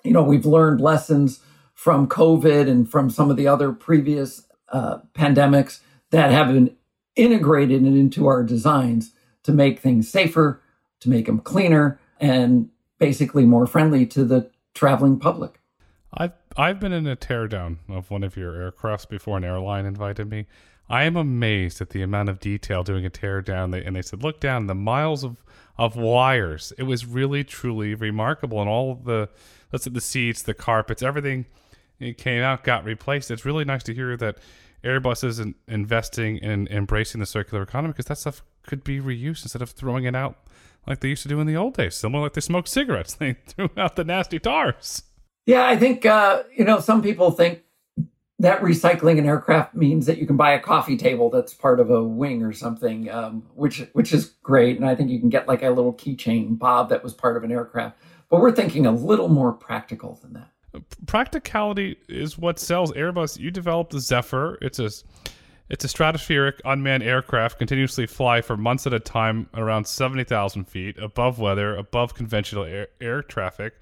You 0.03 0.11
know, 0.11 0.21
we've 0.21 0.45
learned 0.45 0.81
lessons 0.81 1.39
from 1.73 2.09
COVID 2.09 2.69
and 2.69 2.91
from 2.91 3.09
some 3.09 3.31
of 3.31 3.37
the 3.37 3.47
other 3.47 3.71
previous 3.71 4.45
uh, 4.73 4.97
pandemics 5.13 5.79
that 6.11 6.29
have 6.31 6.47
been 6.47 6.75
integrated 7.15 7.85
into 7.85 8.27
our 8.27 8.43
designs 8.43 9.13
to 9.43 9.53
make 9.53 9.79
things 9.79 10.09
safer, 10.09 10.61
to 10.99 11.09
make 11.09 11.27
them 11.27 11.39
cleaner, 11.39 12.01
and 12.19 12.67
basically 12.99 13.45
more 13.45 13.65
friendly 13.65 14.05
to 14.07 14.25
the 14.25 14.51
traveling 14.73 15.17
public. 15.17 15.61
I've 16.13 16.33
I've 16.57 16.81
been 16.81 16.91
in 16.91 17.07
a 17.07 17.15
teardown 17.15 17.77
of 17.87 18.11
one 18.11 18.25
of 18.25 18.35
your 18.35 18.51
aircrafts 18.55 19.07
before 19.07 19.37
an 19.37 19.45
airline 19.45 19.85
invited 19.85 20.29
me. 20.29 20.47
I 20.93 21.05
am 21.05 21.15
amazed 21.15 21.81
at 21.81 21.89
the 21.89 22.03
amount 22.03 22.29
of 22.29 22.39
detail 22.39 22.83
doing 22.83 23.03
a 23.03 23.09
teardown. 23.09 23.71
They, 23.71 23.83
and 23.83 23.95
they 23.95 24.03
said, 24.03 24.21
look 24.21 24.39
down 24.39 24.67
the 24.67 24.75
miles 24.75 25.23
of, 25.23 25.43
of 25.75 25.95
wires. 25.95 26.71
It 26.77 26.83
was 26.83 27.03
really, 27.03 27.43
truly 27.43 27.95
remarkable. 27.95 28.61
And 28.61 28.69
all 28.69 28.93
the, 28.93 29.27
let's 29.71 29.85
say 29.85 29.91
the 29.91 29.99
seats, 29.99 30.43
the 30.43 30.53
carpets, 30.53 31.01
everything 31.01 31.47
it 31.99 32.19
came 32.19 32.43
out, 32.43 32.63
got 32.63 32.85
replaced. 32.85 33.31
It's 33.31 33.43
really 33.43 33.65
nice 33.65 33.81
to 33.85 33.93
hear 33.95 34.15
that 34.17 34.37
Airbus 34.83 35.23
is 35.23 35.39
in, 35.39 35.55
investing 35.67 36.37
in 36.37 36.67
embracing 36.67 37.19
the 37.19 37.25
circular 37.25 37.63
economy 37.63 37.93
because 37.93 38.05
that 38.05 38.19
stuff 38.19 38.43
could 38.61 38.83
be 38.83 38.99
reused 38.99 39.41
instead 39.41 39.63
of 39.63 39.71
throwing 39.71 40.03
it 40.03 40.15
out 40.15 40.45
like 40.85 40.99
they 40.99 41.07
used 41.07 41.23
to 41.23 41.29
do 41.29 41.39
in 41.39 41.47
the 41.47 41.57
old 41.57 41.73
days. 41.73 41.95
Similar 41.95 42.25
like 42.25 42.33
they 42.33 42.41
smoked 42.41 42.67
cigarettes, 42.67 43.13
they 43.15 43.33
threw 43.47 43.71
out 43.77 43.95
the 43.95 44.03
nasty 44.03 44.37
tars. 44.37 45.01
Yeah, 45.47 45.65
I 45.65 45.75
think 45.75 46.05
uh, 46.05 46.43
you 46.55 46.65
know 46.65 46.79
some 46.79 47.01
people 47.01 47.31
think 47.31 47.63
that 48.39 48.61
recycling 48.61 49.19
an 49.19 49.25
aircraft 49.25 49.75
means 49.75 50.05
that 50.05 50.17
you 50.17 50.25
can 50.25 50.37
buy 50.37 50.53
a 50.53 50.59
coffee 50.59 50.97
table 50.97 51.29
that's 51.29 51.53
part 51.53 51.79
of 51.79 51.89
a 51.89 52.03
wing 52.03 52.43
or 52.43 52.51
something, 52.51 53.09
um, 53.09 53.43
which 53.55 53.83
which 53.93 54.13
is 54.13 54.33
great, 54.41 54.77
and 54.77 54.85
I 54.85 54.95
think 54.95 55.09
you 55.09 55.19
can 55.19 55.29
get 55.29 55.47
like 55.47 55.63
a 55.63 55.69
little 55.69 55.93
keychain 55.93 56.57
bob 56.57 56.89
that 56.89 57.03
was 57.03 57.13
part 57.13 57.37
of 57.37 57.43
an 57.43 57.51
aircraft. 57.51 57.97
But 58.29 58.41
we're 58.41 58.51
thinking 58.51 58.85
a 58.85 58.91
little 58.91 59.29
more 59.29 59.53
practical 59.53 60.19
than 60.21 60.33
that 60.33 60.49
practicality 61.05 61.97
is 62.07 62.37
what 62.37 62.59
sells 62.59 62.91
Airbus. 62.93 63.39
You 63.39 63.51
developed 63.51 63.91
the 63.91 63.99
Zephyr. 63.99 64.57
It's 64.61 64.79
a 64.79 64.89
it's 65.69 65.85
a 65.85 65.87
stratospheric 65.87 66.59
unmanned 66.65 67.03
aircraft 67.03 67.57
continuously 67.57 68.05
fly 68.05 68.41
for 68.41 68.57
months 68.57 68.85
at 68.85 68.93
a 68.93 68.99
time 68.99 69.49
around 69.53 69.87
70,000 69.87 70.65
feet 70.65 70.97
above 70.97 71.39
weather, 71.39 71.75
above 71.75 72.13
conventional 72.13 72.65
air, 72.65 72.87
air 72.99 73.23
traffic. 73.23 73.73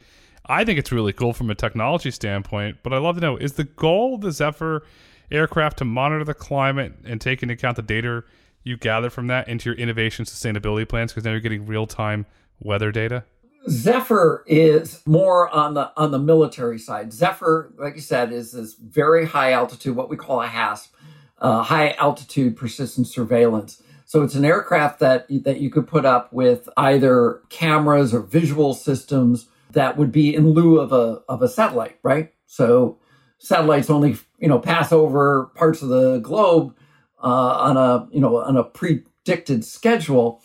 I 0.51 0.65
think 0.65 0.77
it's 0.77 0.91
really 0.91 1.13
cool 1.13 1.31
from 1.31 1.49
a 1.49 1.55
technology 1.55 2.11
standpoint, 2.11 2.79
but 2.83 2.91
I'd 2.91 2.97
love 2.97 3.15
to 3.15 3.21
know 3.21 3.37
is 3.37 3.53
the 3.53 3.63
goal 3.63 4.15
of 4.15 4.21
the 4.21 4.33
Zephyr 4.33 4.83
aircraft 5.31 5.77
to 5.77 5.85
monitor 5.85 6.25
the 6.25 6.33
climate 6.33 6.93
and 7.05 7.21
take 7.21 7.41
into 7.41 7.53
account 7.53 7.77
the 7.77 7.81
data 7.81 8.25
you 8.63 8.75
gather 8.75 9.09
from 9.09 9.27
that 9.27 9.47
into 9.47 9.69
your 9.69 9.79
innovation 9.79 10.25
sustainability 10.25 10.87
plans 10.87 11.13
because 11.13 11.23
now 11.23 11.31
you're 11.31 11.39
getting 11.39 11.65
real 11.65 11.87
time 11.87 12.25
weather 12.59 12.91
data? 12.91 13.23
Zephyr 13.69 14.43
is 14.45 15.01
more 15.05 15.47
on 15.55 15.73
the 15.73 15.93
on 15.95 16.11
the 16.11 16.19
military 16.19 16.79
side. 16.79 17.13
Zephyr, 17.13 17.71
like 17.77 17.95
you 17.95 18.01
said, 18.01 18.33
is 18.33 18.51
this 18.51 18.73
very 18.73 19.27
high 19.27 19.53
altitude, 19.53 19.95
what 19.95 20.09
we 20.09 20.17
call 20.17 20.41
a 20.41 20.47
HASP, 20.47 20.89
uh, 21.39 21.63
high 21.63 21.91
altitude 21.91 22.57
persistent 22.57 23.07
surveillance. 23.07 23.81
So 24.05 24.21
it's 24.21 24.35
an 24.35 24.43
aircraft 24.43 24.99
that 24.99 25.27
that 25.45 25.61
you 25.61 25.69
could 25.69 25.87
put 25.87 26.03
up 26.03 26.33
with 26.33 26.67
either 26.75 27.39
cameras 27.47 28.13
or 28.13 28.19
visual 28.19 28.73
systems 28.73 29.47
that 29.73 29.97
would 29.97 30.11
be 30.11 30.33
in 30.33 30.51
lieu 30.51 30.79
of 30.79 30.91
a 30.91 31.21
of 31.27 31.41
a 31.41 31.49
satellite, 31.49 31.97
right? 32.03 32.33
So 32.45 32.99
satellites 33.39 33.89
only 33.89 34.17
you 34.39 34.47
know 34.47 34.59
pass 34.59 34.91
over 34.91 35.51
parts 35.55 35.81
of 35.81 35.89
the 35.89 36.19
globe 36.19 36.75
uh, 37.23 37.27
on 37.27 37.77
a 37.77 38.07
you 38.11 38.19
know 38.19 38.37
on 38.37 38.57
a 38.57 38.63
predicted 38.63 39.65
schedule. 39.65 40.41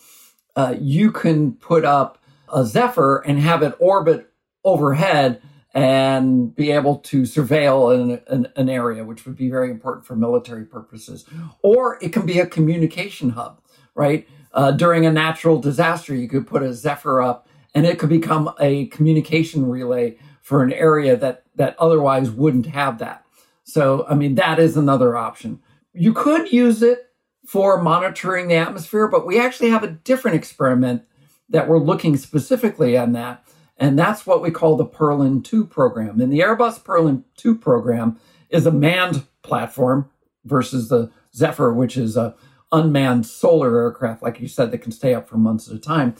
Uh, 0.55 0.75
you 0.81 1.13
can 1.13 1.53
put 1.53 1.85
up 1.85 2.19
a 2.53 2.65
Zephyr 2.65 3.19
and 3.19 3.39
have 3.39 3.63
it 3.63 3.75
orbit 3.79 4.33
overhead 4.65 5.43
and 5.75 6.55
be 6.55 6.71
able 6.71 6.97
to 6.97 7.23
surveil 7.23 7.95
an, 7.95 8.23
an, 8.29 8.51
an, 8.57 8.71
area, 8.71 9.05
which 9.05 9.27
would 9.27 9.37
be 9.37 9.51
very 9.51 9.71
important 9.71 10.07
for 10.07 10.17
military 10.17 10.65
purposes. 10.65 11.27
Or 11.61 11.99
it 12.01 12.15
can 12.15 12.25
be 12.25 12.39
a 12.39 12.47
communication 12.47 13.31
hub, 13.31 13.61
right? 13.95 14.27
Uh, 14.53 14.71
during 14.71 15.05
a 15.05 15.13
natural 15.13 15.61
disaster, 15.61 16.15
you 16.15 16.29
could 16.29 16.47
put 16.47 16.63
a 16.63 16.73
Zephyr 16.73 17.21
up 17.21 17.47
and 17.77 17.85
it 17.85 17.99
could 17.99 18.09
become 18.09 18.51
a 18.59 18.87
communication 18.87 19.69
relay 19.69 20.17
for 20.41 20.63
an 20.63 20.73
area 20.73 21.15
that, 21.15 21.45
that 21.57 21.77
otherwise 21.79 22.31
wouldn't 22.31 22.65
have 22.65 22.99
that. 23.01 23.23
So, 23.65 24.07
I 24.09 24.15
mean, 24.15 24.35
that 24.37 24.59
is 24.59 24.79
another 24.79 25.15
option. 25.15 25.61
You 25.93 26.15
could 26.15 26.51
use 26.51 26.83
it 26.83 27.13
for 27.47 27.83
monitoring 27.83 28.49
the 28.49 28.55
atmosphere, 28.55 29.09
but 29.09 29.27
we 29.27 29.39
actually 29.39 29.69
have 29.69 29.85
a 29.85 29.91
different 29.91 30.39
experiment 30.39 31.03
that 31.51 31.69
we're 31.69 31.79
looking 31.79 32.17
specifically 32.17 32.97
on 32.97 33.13
that. 33.13 33.45
And 33.77 33.99
that's 33.99 34.27
what 34.27 34.41
we 34.41 34.51
call 34.51 34.77
the 34.77 34.87
Perlan 34.87 35.43
2 35.43 35.67
program. 35.67 36.19
And 36.19 36.33
the 36.33 36.41
Airbus 36.41 36.83
Perlan 36.83 37.27
2 37.37 37.59
program 37.59 38.19
is 38.49 38.65
a 38.65 38.73
manned 38.73 39.27
platform 39.43 40.09
versus 40.47 40.89
the 40.89 41.11
Zephyr, 41.35 41.75
which 41.75 41.99
is 41.99 42.17
a 42.17 42.35
unmanned 42.73 43.27
solar 43.27 43.79
aircraft, 43.83 44.23
like 44.23 44.41
you 44.41 44.49
said, 44.49 44.71
that 44.71 44.79
can 44.79 44.93
stay 44.93 45.13
up 45.13 45.29
for 45.29 45.37
months 45.37 45.69
at 45.69 45.77
a 45.77 45.79
time. 45.79 46.17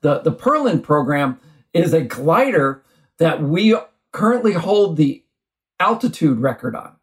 The, 0.00 0.20
the 0.20 0.32
Perlan 0.32 0.80
program 0.80 1.40
is 1.72 1.92
a 1.92 2.00
glider 2.02 2.84
that 3.18 3.42
we 3.42 3.76
currently 4.12 4.52
hold 4.52 4.96
the 4.96 5.24
altitude 5.80 6.38
record 6.38 6.74
on. 6.74 6.96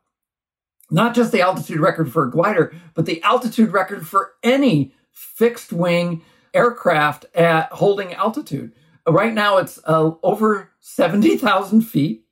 Not 0.92 1.16
just 1.16 1.32
the 1.32 1.42
altitude 1.42 1.80
record 1.80 2.12
for 2.12 2.26
a 2.26 2.32
glider, 2.32 2.74
but 2.94 3.06
the 3.06 3.22
altitude 3.24 3.72
record 3.72 4.08
for 4.08 4.34
any 4.44 4.94
fixed 5.12 5.74
wing 5.74 6.22
aircraft 6.54 7.26
at 7.36 7.72
holding 7.72 8.14
altitude. 8.14 8.72
Right 9.08 9.34
now, 9.34 9.58
it's 9.58 9.80
uh, 9.86 10.12
over 10.24 10.72
seventy 10.80 11.38
thousand 11.38 11.82
feet. 11.82 12.24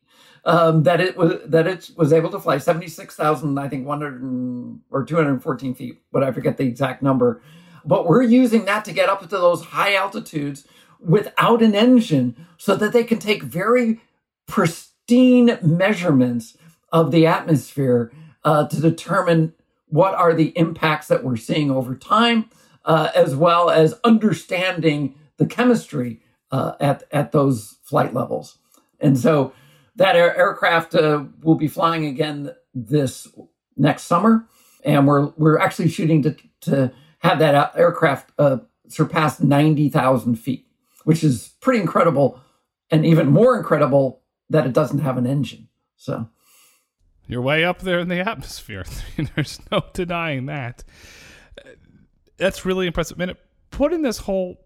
Um, 0.46 0.84
that 0.84 1.00
it 1.00 1.16
was 1.16 1.40
that 1.46 1.68
it 1.68 1.90
was 1.96 2.12
able 2.12 2.30
to 2.32 2.40
fly 2.40 2.58
seventy 2.58 2.88
six 2.88 3.16
thousand, 3.16 3.58
I 3.58 3.70
think 3.70 3.88
one 3.88 4.02
hundred 4.02 4.82
or 4.92 5.06
two 5.06 5.16
hundred 5.16 5.42
fourteen 5.42 5.74
feet, 5.74 6.02
but 6.12 6.22
I 6.22 6.32
forget 6.32 6.58
the 6.58 6.66
exact 6.66 7.02
number. 7.02 7.42
But 7.86 8.08
we're 8.08 8.24
using 8.24 8.66
that 8.66 8.86
to 8.86 8.94
get 8.94 9.10
up 9.10 9.22
to 9.22 9.28
those 9.28 9.66
high 9.66 9.96
altitudes 9.96 10.66
without 11.00 11.62
an 11.62 11.76
engine, 11.76 12.48
so 12.58 12.76
that 12.76 12.94
they 12.94 13.04
can 13.04 13.20
take 13.20 13.44
very 13.44 14.00
pristine 14.48 15.58
measurements 15.62 16.58
of 16.92 17.12
the 17.12 17.26
atmosphere 17.26 18.12
uh, 18.44 18.68
to 18.68 18.80
determine 18.80 19.54
what 19.88 20.14
are 20.16 20.34
the 20.34 20.58
impacts 20.58 21.08
that 21.08 21.24
we're 21.24 21.36
seeing 21.36 21.70
over 21.70 21.96
time, 21.96 22.50
uh, 22.86 23.10
as 23.14 23.36
well 23.36 23.70
as 23.70 24.00
understanding 24.04 25.16
the 25.38 25.46
chemistry 25.46 26.22
uh, 26.52 26.74
at, 26.80 27.04
at 27.12 27.32
those 27.32 27.78
flight 27.84 28.14
levels. 28.14 28.58
And 29.00 29.18
so 29.18 29.54
that 29.96 30.16
air- 30.16 30.38
aircraft 30.38 30.96
uh, 30.96 31.26
will 31.42 31.56
be 31.56 31.68
flying 31.68 32.06
again 32.06 32.52
this 32.74 33.28
next 33.76 34.04
summer. 34.04 34.48
And 34.84 35.08
we're, 35.08 35.28
we're 35.38 35.60
actually 35.60 35.90
shooting 35.90 36.22
to, 36.24 36.36
to 36.62 36.94
have 37.24 37.40
that 37.40 37.74
aircraft 37.76 38.32
uh, 38.38 38.58
surpass 38.88 39.40
90,000 39.40 40.36
feet, 40.36 40.68
which 41.06 41.24
is 41.24 41.54
pretty 41.62 41.80
incredible. 41.80 42.40
And 42.92 43.06
even 43.06 43.32
more 43.32 43.58
incredible 43.58 44.22
that 44.50 44.68
it 44.68 44.74
doesn't 44.74 45.00
have 45.00 45.18
an 45.18 45.26
engine. 45.26 45.68
So 45.96 46.30
you're 47.28 47.42
way 47.42 47.64
up 47.64 47.80
there 47.80 48.00
in 48.00 48.10
the 48.10 48.20
atmosphere. 48.20 48.86
There's 49.36 49.60
no 49.72 49.84
denying 49.94 50.48
that. 50.48 50.84
That's 52.38 52.66
really 52.66 52.88
impressive. 52.88 53.20
And 53.20 53.36
putting 53.72 54.02
this 54.02 54.18
whole 54.18 54.58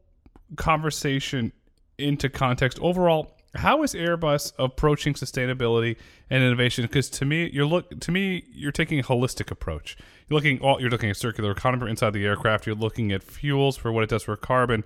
conversation 0.56 1.54
into 1.98 2.30
context, 2.30 2.80
overall, 2.82 3.37
how 3.58 3.84
is 3.84 3.94
Airbus 3.94 4.54
approaching 4.60 5.14
sustainability 5.14 5.98
and 6.30 6.44
innovation? 6.44 6.84
Because 6.84 7.10
to 7.12 7.26
me, 7.26 7.50
you're 7.52 7.66
look 7.66 8.00
to 8.00 8.12
me, 8.12 8.46
you're 8.52 8.72
taking 8.72 9.00
a 9.00 9.04
holistic 9.04 9.52
approach. 9.52 9.98
You're 10.28 10.38
looking 10.38 10.60
all 10.60 10.80
you're 10.80 10.90
looking 10.90 11.10
at 11.10 11.18
circular 11.18 11.52
economy 11.52 11.90
inside 11.90 12.14
the 12.14 12.26
aircraft. 12.26 12.66
You're 12.66 12.76
looking 12.76 13.12
at 13.12 13.24
fuels 13.24 13.76
for 13.76 13.92
what 13.92 14.04
it 14.04 14.10
does 14.10 14.24
for 14.24 14.36
carbon. 14.36 14.84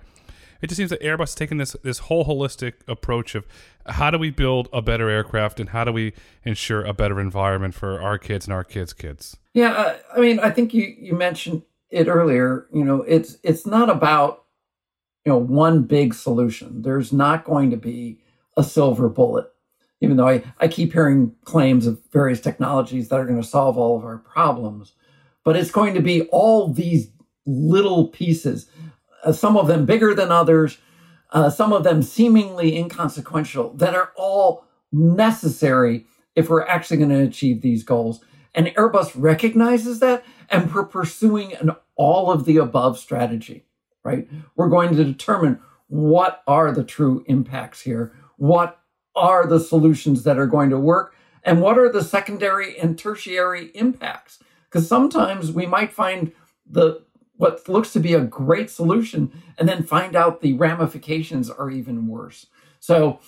It 0.62 0.68
just 0.68 0.76
seems 0.76 0.90
that 0.90 1.02
Airbus 1.02 1.24
is 1.24 1.34
taking 1.34 1.58
this 1.58 1.76
this 1.82 1.98
whole 1.98 2.24
holistic 2.24 2.74
approach 2.88 3.34
of 3.34 3.46
how 3.86 4.10
do 4.10 4.18
we 4.18 4.30
build 4.30 4.68
a 4.72 4.80
better 4.80 5.10
aircraft 5.10 5.60
and 5.60 5.70
how 5.70 5.84
do 5.84 5.92
we 5.92 6.12
ensure 6.44 6.84
a 6.84 6.94
better 6.94 7.20
environment 7.20 7.74
for 7.74 8.00
our 8.00 8.16
kids 8.16 8.46
and 8.46 8.54
our 8.54 8.64
kids' 8.64 8.92
kids. 8.92 9.36
Yeah, 9.54 9.72
uh, 9.72 9.96
I 10.16 10.20
mean, 10.20 10.38
I 10.40 10.50
think 10.50 10.72
you 10.72 10.94
you 10.98 11.14
mentioned 11.14 11.62
it 11.90 12.06
earlier. 12.08 12.68
You 12.72 12.84
know, 12.84 13.02
it's 13.02 13.36
it's 13.42 13.66
not 13.66 13.90
about 13.90 14.44
you 15.26 15.32
know 15.32 15.38
one 15.38 15.82
big 15.82 16.14
solution. 16.14 16.82
There's 16.82 17.12
not 17.12 17.44
going 17.44 17.70
to 17.72 17.76
be 17.76 18.21
a 18.56 18.64
silver 18.64 19.08
bullet. 19.08 19.46
Even 20.00 20.16
though 20.16 20.28
I, 20.28 20.42
I 20.58 20.68
keep 20.68 20.92
hearing 20.92 21.34
claims 21.44 21.86
of 21.86 22.00
various 22.12 22.40
technologies 22.40 23.08
that 23.08 23.20
are 23.20 23.24
going 23.24 23.40
to 23.40 23.46
solve 23.46 23.78
all 23.78 23.96
of 23.96 24.04
our 24.04 24.18
problems, 24.18 24.94
but 25.44 25.56
it's 25.56 25.70
going 25.70 25.94
to 25.94 26.02
be 26.02 26.22
all 26.32 26.68
these 26.68 27.10
little 27.46 28.08
pieces, 28.08 28.68
uh, 29.24 29.32
some 29.32 29.56
of 29.56 29.68
them 29.68 29.86
bigger 29.86 30.14
than 30.14 30.32
others, 30.32 30.78
uh, 31.30 31.50
some 31.50 31.72
of 31.72 31.84
them 31.84 32.02
seemingly 32.02 32.76
inconsequential, 32.76 33.74
that 33.74 33.94
are 33.94 34.12
all 34.16 34.66
necessary 34.92 36.04
if 36.34 36.48
we're 36.48 36.66
actually 36.66 36.96
going 36.96 37.08
to 37.10 37.22
achieve 37.22 37.62
these 37.62 37.84
goals. 37.84 38.24
And 38.54 38.66
Airbus 38.68 39.12
recognizes 39.14 40.00
that, 40.00 40.24
and 40.50 40.74
we're 40.74 40.84
pursuing 40.84 41.54
an 41.54 41.70
all 41.94 42.30
of 42.30 42.44
the 42.44 42.56
above 42.56 42.98
strategy, 42.98 43.64
right? 44.04 44.28
We're 44.56 44.68
going 44.68 44.96
to 44.96 45.04
determine 45.04 45.60
what 45.88 46.42
are 46.46 46.72
the 46.72 46.84
true 46.84 47.24
impacts 47.26 47.82
here, 47.82 48.14
what 48.42 48.80
are 49.14 49.46
the 49.46 49.60
solutions 49.60 50.24
that 50.24 50.36
are 50.36 50.48
going 50.48 50.68
to 50.68 50.76
work, 50.76 51.14
and 51.44 51.62
what 51.62 51.78
are 51.78 51.88
the 51.88 52.02
secondary 52.02 52.76
and 52.76 52.98
tertiary 52.98 53.70
impacts. 53.72 54.40
Because 54.64 54.88
sometimes 54.88 55.52
we 55.52 55.64
might 55.64 55.92
find 55.92 56.32
the 56.68 57.04
what 57.36 57.68
looks 57.68 57.92
to 57.92 58.00
be 58.00 58.14
a 58.14 58.20
great 58.20 58.68
solution 58.68 59.30
and 59.58 59.68
then 59.68 59.84
find 59.84 60.16
out 60.16 60.40
the 60.40 60.54
ramifications 60.54 61.50
are 61.50 61.70
even 61.70 62.08
worse. 62.08 62.46
So, 62.80 63.20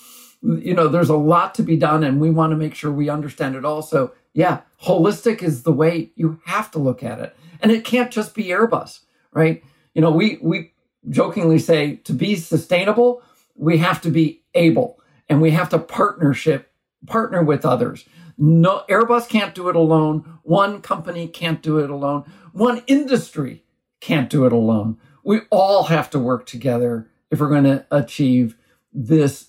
you 0.43 0.75
know, 0.75 0.89
there's 0.89 1.11
a 1.11 1.17
lot 1.17 1.55
to 1.55 1.63
be 1.63 1.77
done 1.77 2.03
and 2.03 2.21
we 2.21 2.31
want 2.31 2.51
to 2.51 2.57
make 2.57 2.75
sure 2.75 2.91
we 2.91 3.09
understand 3.09 3.55
it 3.55 3.65
also. 3.65 4.13
Yeah, 4.33 4.63
holistic 4.83 5.45
is 5.45 5.63
the 5.63 5.73
way 5.73 6.11
you 6.17 6.41
have 6.47 6.73
to 6.73 6.81
look 6.81 7.05
at 7.05 7.21
it. 7.21 7.37
And 7.61 7.71
it 7.71 7.85
can't 7.85 8.11
just 8.11 8.35
be 8.35 8.47
Airbus, 8.47 9.01
right? 9.33 9.63
You 9.95 10.03
know, 10.03 10.11
we 10.11 10.39
we 10.43 10.73
jokingly 11.09 11.61
say 11.61 11.97
to 12.05 12.13
be 12.13 12.35
sustainable, 12.35 13.23
we 13.55 13.79
have 13.79 14.01
to 14.03 14.11
be 14.11 14.43
able 14.55 14.99
and 15.29 15.41
we 15.41 15.51
have 15.53 15.69
to 15.71 15.79
partnership 15.79 16.71
partner 17.07 17.43
with 17.43 17.65
others. 17.65 18.07
No 18.37 18.85
Airbus 18.89 19.29
can't 19.29 19.55
do 19.55 19.69
it 19.69 19.77
alone. 19.77 20.39
One 20.43 20.81
company 20.81 21.29
can't 21.29 21.63
do 21.63 21.79
it 21.79 21.91
alone. 21.91 22.25
One 22.53 22.83
industry 22.87 23.63
can't 24.01 24.29
do 24.29 24.45
it 24.45 24.53
alone. 24.53 24.99
We 25.23 25.43
all 25.51 25.85
have 25.85 26.11
to 26.11 26.19
work 26.19 26.47
together 26.47 27.09
if 27.31 27.41
we're 27.41 27.49
going 27.49 27.65
to 27.65 27.87
achieve 27.91 28.57
this 28.93 29.49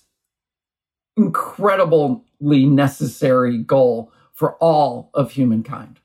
incredibly 1.16 2.66
necessary 2.66 3.58
goal 3.58 4.12
for 4.32 4.54
all 4.56 5.10
of 5.14 5.32
humankind. 5.32 6.00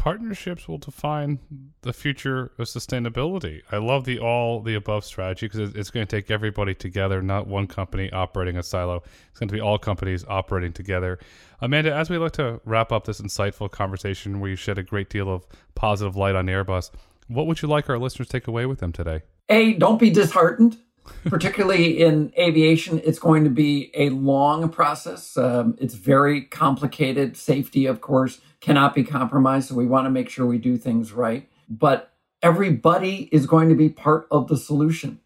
Partnerships 0.00 0.66
will 0.66 0.78
define 0.78 1.40
the 1.82 1.92
future 1.92 2.52
of 2.56 2.68
sustainability. 2.68 3.60
I 3.70 3.76
love 3.76 4.06
the 4.06 4.18
all 4.18 4.62
the 4.62 4.74
above 4.74 5.04
strategy 5.04 5.44
because 5.46 5.74
it's 5.74 5.90
going 5.90 6.06
to 6.06 6.16
take 6.16 6.30
everybody 6.30 6.74
together, 6.74 7.20
not 7.20 7.46
one 7.46 7.66
company 7.66 8.10
operating 8.10 8.56
a 8.56 8.62
silo. 8.62 9.02
It's 9.28 9.38
going 9.38 9.50
to 9.50 9.54
be 9.54 9.60
all 9.60 9.76
companies 9.76 10.24
operating 10.26 10.72
together. 10.72 11.18
Amanda, 11.60 11.94
as 11.94 12.08
we 12.08 12.16
look 12.16 12.32
to 12.32 12.62
wrap 12.64 12.92
up 12.92 13.04
this 13.04 13.20
insightful 13.20 13.70
conversation 13.70 14.40
where 14.40 14.48
you 14.48 14.56
shed 14.56 14.78
a 14.78 14.82
great 14.82 15.10
deal 15.10 15.28
of 15.28 15.44
positive 15.74 16.16
light 16.16 16.34
on 16.34 16.46
Airbus, 16.46 16.90
what 17.28 17.46
would 17.46 17.60
you 17.60 17.68
like 17.68 17.90
our 17.90 17.98
listeners 17.98 18.28
to 18.28 18.32
take 18.32 18.46
away 18.46 18.64
with 18.64 18.78
them 18.78 18.92
today? 18.92 19.20
A, 19.50 19.74
don't 19.74 20.00
be 20.00 20.08
disheartened. 20.08 20.78
Particularly 21.26 22.00
in 22.02 22.32
aviation, 22.38 23.02
it's 23.04 23.18
going 23.18 23.44
to 23.44 23.50
be 23.50 23.90
a 23.92 24.08
long 24.08 24.70
process. 24.70 25.36
Um, 25.36 25.76
it's 25.78 25.94
very 25.94 26.42
complicated. 26.42 27.36
Safety, 27.36 27.84
of 27.84 28.00
course, 28.00 28.40
cannot 28.60 28.94
be 28.94 29.04
compromised. 29.04 29.68
So 29.68 29.74
we 29.74 29.86
want 29.86 30.06
to 30.06 30.10
make 30.10 30.28
sure 30.28 30.46
we 30.46 30.58
do 30.58 30.76
things 30.76 31.12
right. 31.12 31.48
But 31.68 32.12
everybody 32.42 33.28
is 33.32 33.46
going 33.46 33.68
to 33.68 33.74
be 33.74 33.88
part 33.88 34.26
of 34.30 34.48
the 34.48 34.56
solution. 34.56 35.20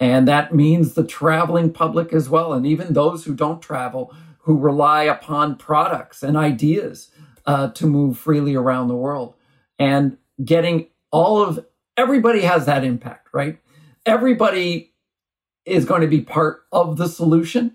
And 0.00 0.28
that 0.28 0.54
means 0.54 0.94
the 0.94 1.06
traveling 1.06 1.72
public 1.72 2.12
as 2.12 2.28
well. 2.28 2.52
And 2.52 2.66
even 2.66 2.92
those 2.92 3.24
who 3.24 3.34
don't 3.34 3.60
travel, 3.60 4.14
who 4.40 4.56
rely 4.56 5.04
upon 5.04 5.56
products 5.56 6.22
and 6.22 6.36
ideas 6.36 7.10
uh, 7.46 7.68
to 7.72 7.86
move 7.86 8.18
freely 8.18 8.54
around 8.54 8.88
the 8.88 8.96
world. 8.96 9.34
And 9.78 10.18
getting 10.44 10.88
all 11.10 11.42
of 11.42 11.64
everybody 11.96 12.42
has 12.42 12.66
that 12.66 12.84
impact, 12.84 13.28
right? 13.32 13.58
Everybody 14.06 14.94
is 15.64 15.84
going 15.84 16.02
to 16.02 16.06
be 16.06 16.20
part 16.20 16.62
of 16.72 16.96
the 16.96 17.08
solution. 17.08 17.74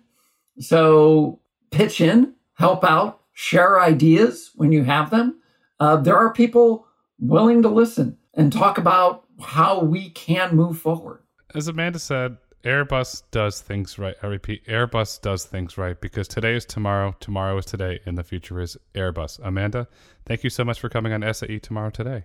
So 0.60 1.40
pitch 1.72 2.00
in, 2.00 2.34
help 2.56 2.84
out, 2.84 3.23
share 3.34 3.82
ideas 3.82 4.52
when 4.56 4.72
you 4.72 4.84
have 4.84 5.10
them. 5.10 5.40
Uh, 5.80 5.98
there 5.98 6.18
are 6.18 6.34
people 6.34 6.88
willing 7.20 7.62
to 7.62 7.70
listen 7.70 8.18
and 8.34 8.52
talk 8.52 8.78
about 8.78 9.26
how 9.42 9.84
we 9.84 10.10
can 10.12 10.56
move 10.56 10.78
forward. 10.80 11.22
As 11.54 11.68
Amanda 11.68 12.00
said, 12.00 12.38
Airbus 12.64 13.24
does 13.32 13.60
things 13.60 14.00
right. 14.00 14.16
I 14.24 14.28
repeat, 14.28 14.66
Airbus 14.68 15.22
does 15.22 15.46
things 15.46 15.78
right 15.78 16.00
because 16.00 16.28
today 16.28 16.56
is 16.56 16.66
tomorrow, 16.66 17.14
tomorrow 17.20 17.58
is 17.58 17.66
today, 17.66 18.00
and 18.06 18.18
the 18.18 18.24
future 18.24 18.62
is 18.62 18.78
Airbus. 18.96 19.40
Amanda, 19.44 19.88
thank 20.26 20.44
you 20.44 20.50
so 20.50 20.64
much 20.64 20.80
for 20.80 20.88
coming 20.88 21.12
on 21.12 21.34
SAE 21.34 21.60
Tomorrow 21.60 21.90
Today. 21.90 22.24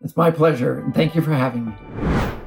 It's 0.00 0.16
my 0.16 0.30
pleasure, 0.30 0.78
and 0.78 0.94
thank 0.94 1.14
you 1.14 1.22
for 1.22 1.34
having 1.34 1.66
me. 1.66 1.72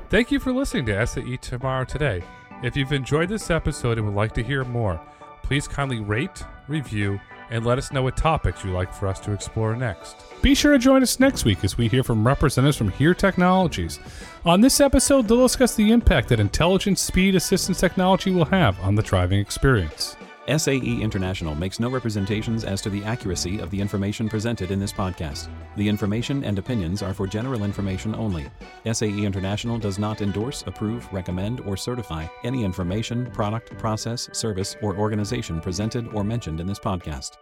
Thank 0.09 0.32
you 0.32 0.39
for 0.39 0.53
listening 0.53 0.86
to 0.88 1.05
SAE 1.05 1.38
Tomorrow 1.38 1.86
Today. 1.86 2.24
If 2.64 2.78
you've 2.78 2.93
enjoyed 2.93 3.28
this 3.28 3.51
episode 3.51 3.97
and 3.97 4.07
would 4.07 4.16
like 4.16 4.34
to 4.34 4.43
hear 4.43 4.64
more, 4.64 5.01
please 5.43 5.68
kindly 5.68 5.99
rate, 5.99 6.43
review, 6.70 7.20
and 7.50 7.66
let 7.66 7.78
us 7.78 7.91
know 7.91 8.04
what 8.04 8.18
topics 8.18 8.64
you'd 8.64 8.74
like 8.74 8.94
for 8.94 9.08
us 9.08 9.20
to 9.22 9.32
explore 9.32 9.76
next. 9.76 10.18
Be 10.41 10.56
sure 10.56 10.74
to 10.74 10.80
join 10.80 11.04
us 11.04 11.20
next 11.20 11.46
week 11.46 11.64
as 11.64 11.78
we 11.78 11.88
hear 11.88 12.04
from 12.04 12.26
representatives 12.26 12.78
from 12.78 12.91
HERE 12.91 13.14
Technologies. 13.14 14.00
On 14.46 14.62
this 14.62 14.82
episode, 14.82 15.28
they'll 15.28 15.41
discuss 15.41 15.76
the 15.76 15.91
impact 15.91 16.30
that 16.30 16.39
intelligent 16.39 17.00
speed 17.00 17.36
assistance 17.36 17.80
technology 17.80 18.32
will 18.32 18.46
have 18.46 18.80
on 18.82 18.96
the 18.96 19.04
driving 19.04 19.39
experience. 19.39 20.16
SAE 20.48 21.02
International 21.02 21.56
makes 21.56 21.80
no 21.80 21.89
representations 21.89 22.66
as 22.66 22.82
to 22.82 22.89
the 22.89 23.04
accuracy 23.06 23.60
of 23.60 23.70
the 23.70 23.80
information 23.80 24.28
presented 24.28 24.72
in 24.72 24.80
this 24.80 24.91
podcast. 24.91 25.48
The 25.78 25.88
information 25.88 26.44
and 26.44 26.60
opinions 26.60 27.02
are 27.02 27.14
for 27.14 27.28
general 27.28 27.64
information 27.64 28.14
only. 28.16 28.52
SAE 28.91 29.24
International 29.24 29.78
does 29.78 29.98
not 29.98 30.22
endorse, 30.22 30.64
approve, 30.68 31.08
recommend, 31.14 31.62
or 31.62 31.78
certify 31.78 32.28
any 32.44 32.66
information, 32.66 33.32
product, 33.32 33.78
process, 33.78 34.30
service, 34.34 34.76
or 34.82 34.98
organization 34.98 35.62
presented 35.62 36.10
or 36.10 36.26
mentioned 36.26 36.60
in 36.60 36.68
this 36.68 36.80
podcast. 36.80 37.38